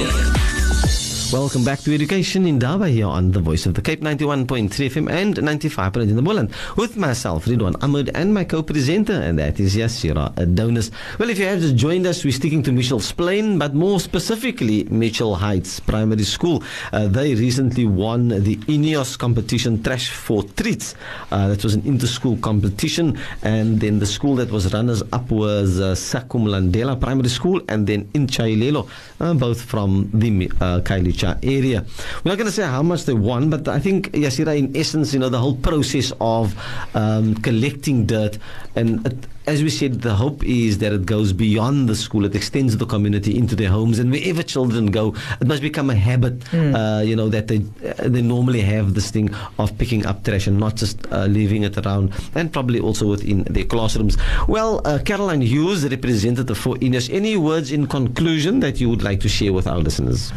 Welcome 1.32 1.64
back 1.64 1.80
to 1.80 1.92
Education 1.92 2.46
Indaba 2.46 2.88
here 2.88 3.06
on 3.06 3.32
the 3.32 3.40
Voice 3.40 3.66
of 3.66 3.74
the 3.74 3.82
Cape 3.82 4.00
91.3 4.00 4.68
FM 4.70 5.10
and 5.10 5.34
95.8 5.34 6.02
in 6.02 6.14
the 6.14 6.22
Boland 6.22 6.52
with 6.76 6.96
myself, 6.96 7.46
Riedwaan 7.46 7.74
Ahmed, 7.82 8.10
and 8.14 8.32
my 8.32 8.44
co-presenter, 8.44 9.12
and 9.12 9.36
that 9.40 9.58
is 9.58 9.74
Yasierah 9.74 10.38
Adonis. 10.38 10.92
Well, 11.18 11.28
if 11.28 11.40
you 11.40 11.46
have 11.46 11.60
just 11.60 11.74
joined 11.74 12.06
us, 12.06 12.24
we're 12.24 12.32
sticking 12.32 12.62
to 12.62 12.70
Mitchell's 12.70 13.10
Plain, 13.10 13.58
but 13.58 13.74
more 13.74 13.98
specifically, 13.98 14.84
Mitchell 14.84 15.34
Heights 15.34 15.80
Primary 15.80 16.22
School. 16.22 16.62
Uh, 16.92 17.08
they 17.08 17.34
recently 17.34 17.86
won 17.86 18.28
the 18.28 18.56
Ineos 18.68 19.18
competition 19.18 19.82
Trash 19.82 20.10
for 20.10 20.44
Treats. 20.44 20.94
Uh, 21.32 21.48
that 21.48 21.64
was 21.64 21.74
an 21.74 21.82
inter-school 21.84 22.36
competition, 22.36 23.18
and 23.42 23.80
then 23.80 23.98
the 23.98 24.06
school 24.06 24.36
that 24.36 24.52
was 24.52 24.72
runners-up 24.72 25.28
was 25.32 25.80
uh, 25.80 25.94
Sakum 25.96 26.44
Landela 26.46 27.00
Primary 27.00 27.30
School, 27.30 27.60
and 27.68 27.88
then 27.88 28.04
Intshayelelo, 28.12 28.88
uh, 29.18 29.34
both 29.34 29.60
from 29.60 30.08
the 30.14 30.50
uh, 30.60 30.80
Area. 31.24 31.84
We're 32.24 32.32
not 32.32 32.38
going 32.38 32.46
to 32.46 32.52
say 32.52 32.64
how 32.64 32.82
much 32.82 33.04
they 33.04 33.14
won, 33.14 33.50
but 33.50 33.68
I 33.68 33.78
think, 33.78 34.10
Yasierah, 34.12 34.58
in 34.58 34.76
essence, 34.76 35.12
you 35.12 35.18
know, 35.20 35.28
the 35.28 35.38
whole 35.38 35.56
process 35.56 36.12
of 36.20 36.54
um, 36.94 37.34
collecting 37.36 38.06
dirt, 38.06 38.38
and 38.74 39.06
it, 39.06 39.26
as 39.46 39.62
we 39.62 39.70
said, 39.70 40.02
the 40.02 40.14
hope 40.14 40.44
is 40.44 40.78
that 40.78 40.92
it 40.92 41.06
goes 41.06 41.32
beyond 41.32 41.88
the 41.88 41.94
school, 41.94 42.24
it 42.24 42.34
extends 42.34 42.76
the 42.76 42.86
community 42.86 43.38
into 43.38 43.54
their 43.54 43.70
homes, 43.70 43.98
and 43.98 44.10
wherever 44.10 44.42
children 44.42 44.86
go, 44.86 45.14
it 45.40 45.46
must 45.46 45.62
become 45.62 45.88
a 45.88 45.94
habit, 45.94 46.42
uh, 46.52 47.00
you 47.04 47.14
know, 47.14 47.28
that 47.28 47.46
they, 47.46 47.58
uh, 47.86 48.08
they 48.08 48.22
normally 48.22 48.60
have 48.60 48.94
this 48.94 49.10
thing 49.10 49.32
of 49.58 49.76
picking 49.78 50.04
up 50.04 50.24
trash 50.24 50.48
and 50.48 50.58
not 50.58 50.74
just 50.74 51.06
uh, 51.12 51.26
leaving 51.26 51.62
it 51.62 51.78
around, 51.78 52.12
and 52.34 52.52
probably 52.52 52.80
also 52.80 53.06
within 53.06 53.44
their 53.44 53.64
classrooms. 53.64 54.16
Well, 54.48 54.80
uh, 54.84 54.98
Caroline 55.04 55.42
Hughes, 55.42 55.82
the 55.82 55.90
representative 55.90 56.58
for 56.58 56.74
Ineos, 56.76 57.12
any 57.12 57.36
words 57.36 57.70
in 57.70 57.86
conclusion 57.86 58.60
that 58.60 58.80
you 58.80 58.90
would 58.90 59.02
like 59.02 59.20
to 59.20 59.28
share 59.28 59.52
with 59.52 59.68
our 59.68 59.78
listeners? 59.78 60.32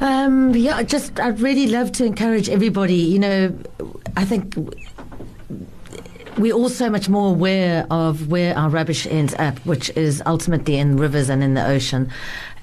Um, 0.00 0.54
yeah, 0.54 0.82
just 0.82 1.18
I'd 1.18 1.40
really 1.40 1.66
love 1.66 1.92
to 1.92 2.04
encourage 2.04 2.48
everybody. 2.48 2.94
You 2.94 3.18
know, 3.18 3.58
I 4.16 4.24
think 4.24 4.54
we're 6.36 6.54
all 6.54 6.68
so 6.68 6.90
much 6.90 7.08
more 7.08 7.30
aware 7.30 7.86
of 7.90 8.28
where 8.28 8.56
our 8.58 8.68
rubbish 8.68 9.06
ends 9.06 9.34
up, 9.38 9.58
which 9.60 9.90
is 9.96 10.22
ultimately 10.26 10.76
in 10.76 10.96
rivers 10.96 11.30
and 11.30 11.42
in 11.42 11.54
the 11.54 11.66
ocean. 11.66 12.10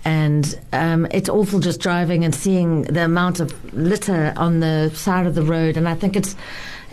And 0.05 0.59
um, 0.73 1.07
it's 1.11 1.29
awful 1.29 1.59
just 1.59 1.79
driving 1.79 2.23
and 2.25 2.35
seeing 2.35 2.83
the 2.83 3.05
amount 3.05 3.39
of 3.39 3.73
litter 3.73 4.33
on 4.35 4.59
the 4.59 4.91
side 4.93 5.25
of 5.25 5.33
the 5.33 5.43
road. 5.43 5.77
And 5.77 5.87
I 5.87 5.95
think 5.95 6.15
it's 6.15 6.35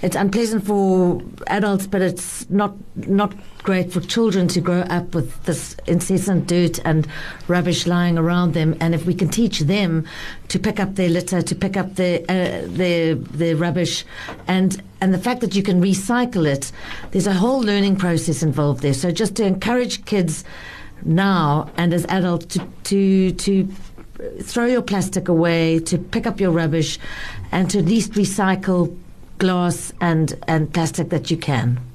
it's 0.03 0.17
unpleasant 0.17 0.65
for 0.67 1.21
adults, 1.49 1.87
but 1.87 2.01
it's 2.01 2.49
not 2.49 2.75
not 2.97 3.35
great 3.63 3.93
for 3.93 4.01
children 4.01 4.49
to 4.49 4.61
grow 4.61 4.81
up 4.83 5.15
with 5.15 5.45
this 5.45 5.77
incessant 5.87 6.47
dirt 6.47 6.79
and 6.87 7.07
rubbish 7.49 7.87
lying 7.87 8.17
around 8.17 8.55
them. 8.55 8.75
And 8.81 8.95
if 8.95 9.05
we 9.05 9.15
can 9.15 9.29
teach 9.29 9.61
them 9.61 10.07
to 10.49 10.59
pick 10.59 10.81
up 10.81 10.95
their 10.95 11.11
litter, 11.11 11.43
to 11.43 11.55
pick 11.55 11.77
up 11.77 11.97
their 11.97 12.21
uh, 12.29 12.67
their 12.67 13.15
their 13.15 13.57
rubbish, 13.57 14.05
and 14.49 14.83
and 15.01 15.13
the 15.13 15.19
fact 15.19 15.41
that 15.43 15.55
you 15.55 15.63
can 15.63 15.83
recycle 15.83 16.47
it, 16.47 16.73
there's 17.11 17.27
a 17.27 17.35
whole 17.35 17.61
learning 17.61 17.97
process 17.97 18.43
involved 18.43 18.83
there. 18.83 18.95
So 18.95 19.11
just 19.11 19.37
to 19.37 19.45
encourage 19.45 20.05
kids 20.07 20.45
now 21.03 21.71
and 21.77 21.93
as 21.93 22.07
adults 22.07 22.47
to 22.47 22.67
to 22.85 23.33
to 23.33 23.69
throw 24.43 24.65
your 24.65 24.83
plastic 24.83 25.29
away, 25.29 25.79
to 25.81 25.99
pick 25.99 26.27
up 26.27 26.41
your 26.41 26.51
rubbish, 26.51 26.99
and 27.53 27.69
to 27.71 27.79
at 27.81 27.85
least 27.85 28.13
recycle 28.13 28.97
glass 29.41 29.93
and, 30.01 30.39
and 30.47 30.73
plastic 30.73 31.09
that 31.09 31.31
you 31.31 31.37
can. 31.37 31.90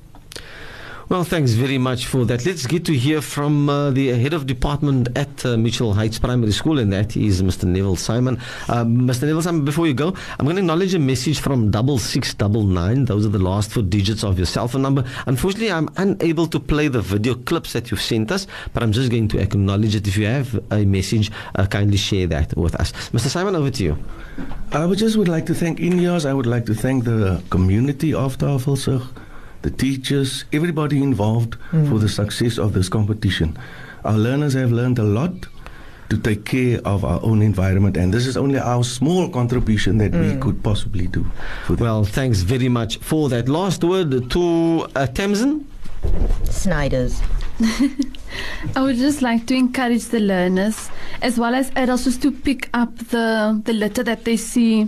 Well, 1.07 1.23
thanks 1.23 1.51
very 1.51 1.77
much 1.77 2.07
for 2.07 2.25
that. 2.25 2.47
Let's 2.47 2.65
get 2.65 2.83
to 2.85 2.93
hear 2.97 3.21
from 3.21 3.69
uh, 3.69 3.91
the 3.91 4.07
head 4.07 4.33
of 4.33 4.47
department 4.47 5.15
at 5.15 5.45
uh, 5.45 5.55
Mitchell 5.55 5.93
Heights 5.93 6.17
Primary 6.17 6.51
School, 6.51 6.79
and 6.79 6.91
that 6.93 7.15
is 7.15 7.43
Mr. 7.43 7.65
Neville 7.65 7.95
Simon. 7.95 8.39
Um, 8.69 9.01
Mr. 9.01 9.21
Neville 9.21 9.43
Simon, 9.43 9.65
before 9.65 9.85
you 9.85 9.93
go, 9.93 10.15
I'm 10.39 10.45
going 10.45 10.55
to 10.55 10.63
acknowledge 10.63 10.95
a 10.95 10.99
message 10.99 11.39
from 11.39 11.69
double 11.69 11.99
six 11.99 12.33
double 12.33 12.63
nine. 12.63 13.05
Those 13.05 13.23
are 13.27 13.29
the 13.29 13.37
last 13.37 13.69
four 13.69 13.83
digits 13.83 14.23
of 14.23 14.39
your 14.39 14.47
cell 14.47 14.67
phone 14.67 14.81
number. 14.81 15.03
Unfortunately, 15.27 15.71
I'm 15.71 15.89
unable 15.97 16.47
to 16.47 16.59
play 16.59 16.87
the 16.87 17.01
video 17.01 17.35
clips 17.35 17.73
that 17.73 17.91
you've 17.91 18.01
sent 18.01 18.31
us, 18.31 18.47
but 18.73 18.81
I'm 18.81 18.91
just 18.91 19.11
going 19.11 19.27
to 19.27 19.37
acknowledge 19.37 19.93
it. 19.93 20.07
If 20.07 20.17
you 20.17 20.25
have 20.25 20.59
a 20.71 20.85
message, 20.85 21.29
uh, 21.53 21.67
kindly 21.67 21.97
share 21.97 22.25
that 22.27 22.57
with 22.57 22.73
us. 22.75 22.91
Mr. 23.11 23.27
Simon, 23.27 23.55
over 23.55 23.69
to 23.69 23.83
you. 23.83 23.97
I 24.71 24.87
would 24.87 24.97
just 24.97 25.17
would 25.17 25.27
like 25.27 25.45
to 25.45 25.53
thank 25.53 25.77
Ineos. 25.77 26.25
I 26.27 26.33
would 26.33 26.47
like 26.47 26.65
to 26.65 26.73
thank 26.73 27.03
the 27.03 27.43
community 27.51 28.11
of 28.11 28.39
Tafelsig, 28.39 29.07
the 29.65 29.71
teachers, 29.71 30.45
everybody 30.53 31.01
involved 31.01 31.55
for 31.89 31.97
the 31.97 32.07
success 32.07 32.59
of 32.59 32.73
this 32.73 32.87
competition. 32.87 33.57
Our 34.03 34.13
learners 34.15 34.53
have 34.53 34.71
learned 34.71 34.99
a 34.99 35.03
lot 35.03 35.33
to 36.09 36.17
take 36.19 36.45
care 36.45 36.79
of 36.85 37.03
our 37.03 37.19
own 37.23 37.41
environment, 37.41 37.97
and 37.97 38.13
this 38.13 38.27
is 38.27 38.37
only 38.37 38.59
our 38.59 38.83
small 38.83 39.27
contribution 39.27 39.97
that 39.97 40.13
we 40.13 40.37
could 40.37 40.61
possibly 40.63 41.07
do. 41.07 41.25
For. 41.65 41.73
Well, 41.77 42.03
thanks 42.03 42.41
very 42.41 42.69
much 42.69 42.97
for 42.97 43.27
that. 43.29 43.49
Last 43.49 43.83
word 43.83 44.29
to 44.29 44.87
uh, 44.95 45.07
Tamsin. 45.07 45.65
Snyder's. 46.43 47.19
I 48.75 48.83
would 48.83 48.97
just 48.97 49.23
like 49.23 49.47
to 49.47 49.55
encourage 49.55 50.05
the 50.05 50.19
learners 50.19 50.91
as 51.23 51.39
well 51.39 51.55
as 51.55 51.71
adults 51.75 52.03
just 52.03 52.21
to 52.21 52.31
pick 52.31 52.69
up 52.75 52.95
the, 53.09 53.59
the 53.65 53.73
litter 53.73 54.03
that 54.03 54.25
they 54.25 54.37
see, 54.37 54.87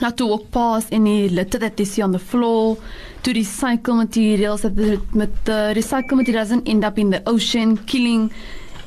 not 0.00 0.16
to 0.16 0.26
walk 0.26 0.50
past 0.50 0.88
any 0.90 1.28
litter 1.28 1.58
that 1.58 1.76
they 1.76 1.84
see 1.84 2.02
on 2.02 2.10
the 2.10 2.18
floor, 2.18 2.78
to 3.22 3.32
recycle 3.32 3.96
materials, 3.96 4.62
that 4.62 4.76
the, 4.76 5.00
the 5.44 5.72
recycle 5.76 6.12
material 6.12 6.42
doesn't 6.42 6.68
end 6.68 6.84
up 6.84 6.98
in 6.98 7.10
the 7.10 7.22
ocean, 7.28 7.76
killing 7.76 8.30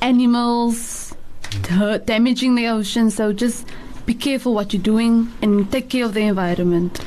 animals, 0.01 1.15
da- 1.63 1.97
damaging 1.97 2.55
the 2.55 2.67
ocean. 2.67 3.11
So 3.11 3.33
just 3.33 3.67
be 4.05 4.13
careful 4.13 4.53
what 4.53 4.73
you're 4.73 4.81
doing 4.83 5.31
and 5.41 5.71
take 5.71 5.89
care 5.89 6.05
of 6.05 6.13
the 6.13 6.21
environment. 6.21 7.01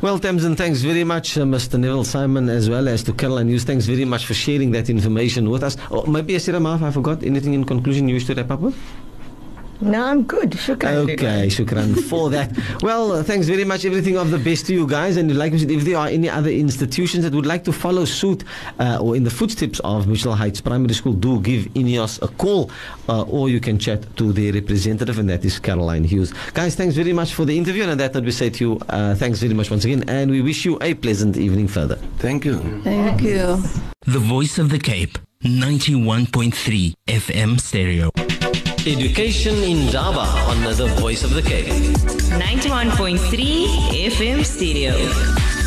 Well, 0.00 0.18
Tamsin, 0.18 0.56
thanks 0.56 0.80
very 0.80 1.04
much, 1.04 1.36
uh, 1.36 1.42
Mr. 1.42 1.78
Neville 1.78 2.04
Simon, 2.04 2.48
as 2.48 2.70
well 2.70 2.88
as 2.88 3.02
to 3.02 3.12
Caroline 3.12 3.48
Hughes. 3.48 3.64
Thanks 3.64 3.84
very 3.84 4.06
much 4.06 4.24
for 4.24 4.32
sharing 4.32 4.70
that 4.70 4.88
information 4.88 5.50
with 5.50 5.62
us. 5.62 5.76
Oh, 5.90 6.06
maybe, 6.06 6.32
Asira 6.32 6.58
Maaf, 6.58 6.80
I 6.82 6.90
forgot 6.90 7.22
anything 7.22 7.52
in 7.52 7.64
conclusion 7.64 8.08
you 8.08 8.14
wish 8.14 8.26
to 8.28 8.34
wrap 8.34 8.50
up 8.50 8.60
with? 8.60 8.76
No, 9.80 10.04
I'm 10.04 10.24
good. 10.24 10.50
Shukran. 10.50 11.10
Okay, 11.10 11.46
shukran 11.48 11.98
for 12.02 12.28
that. 12.30 12.50
Well, 12.82 13.12
uh, 13.12 13.22
thanks 13.22 13.46
very 13.46 13.64
much. 13.64 13.84
Everything 13.84 14.16
of 14.18 14.30
the 14.30 14.38
best 14.38 14.66
to 14.66 14.74
you 14.74 14.86
guys. 14.86 15.16
And 15.16 15.34
like 15.36 15.52
we 15.52 15.58
said, 15.58 15.70
if 15.70 15.84
there 15.84 15.96
are 15.96 16.08
any 16.08 16.28
other 16.28 16.50
institutions 16.50 17.24
that 17.24 17.32
would 17.34 17.46
like 17.46 17.64
to 17.64 17.72
follow 17.72 18.04
suit 18.04 18.44
uh, 18.78 18.98
or 19.00 19.16
in 19.16 19.24
the 19.24 19.30
footsteps 19.30 19.80
of 19.80 20.06
Mitchell 20.06 20.34
Heights 20.34 20.60
Primary 20.60 20.94
School, 20.94 21.14
do 21.14 21.40
give 21.40 21.64
Ineos 21.74 22.20
a 22.22 22.28
call 22.28 22.70
uh, 23.08 23.22
or 23.22 23.48
you 23.48 23.60
can 23.60 23.78
chat 23.78 24.04
to 24.16 24.32
their 24.32 24.52
representative, 24.52 25.18
and 25.18 25.28
that 25.30 25.44
is 25.44 25.58
Caroline 25.58 26.04
Hughes. 26.04 26.32
Guys, 26.52 26.74
thanks 26.74 26.94
very 26.94 27.12
much 27.12 27.32
for 27.34 27.44
the 27.44 27.56
interview. 27.56 27.82
And 27.82 27.92
on 27.92 27.98
that 27.98 28.14
note, 28.14 28.24
we 28.24 28.32
say 28.32 28.50
to 28.50 28.64
you, 28.64 28.80
uh, 28.90 29.14
thanks 29.14 29.40
very 29.40 29.54
much 29.54 29.70
once 29.70 29.84
again. 29.84 30.04
And 30.08 30.30
we 30.30 30.42
wish 30.42 30.64
you 30.64 30.78
a 30.82 30.94
pleasant 30.94 31.36
evening 31.36 31.68
further. 31.68 31.96
Thank 32.18 32.44
you. 32.44 32.58
Thank 32.82 33.22
you. 33.22 33.62
The 34.06 34.18
Voice 34.18 34.58
of 34.58 34.70
the 34.70 34.78
Cape, 34.78 35.18
91.3 35.42 36.94
FM 37.06 37.60
stereo. 37.60 38.10
Education 38.86 39.62
Indaba 39.62 40.20
on 40.48 40.62
the 40.62 40.86
Voice 40.98 41.22
of 41.22 41.34
the 41.34 41.42
Cape. 41.42 41.66
91.3 41.68 44.08
FM 44.08 44.42
stereo. 44.42 45.59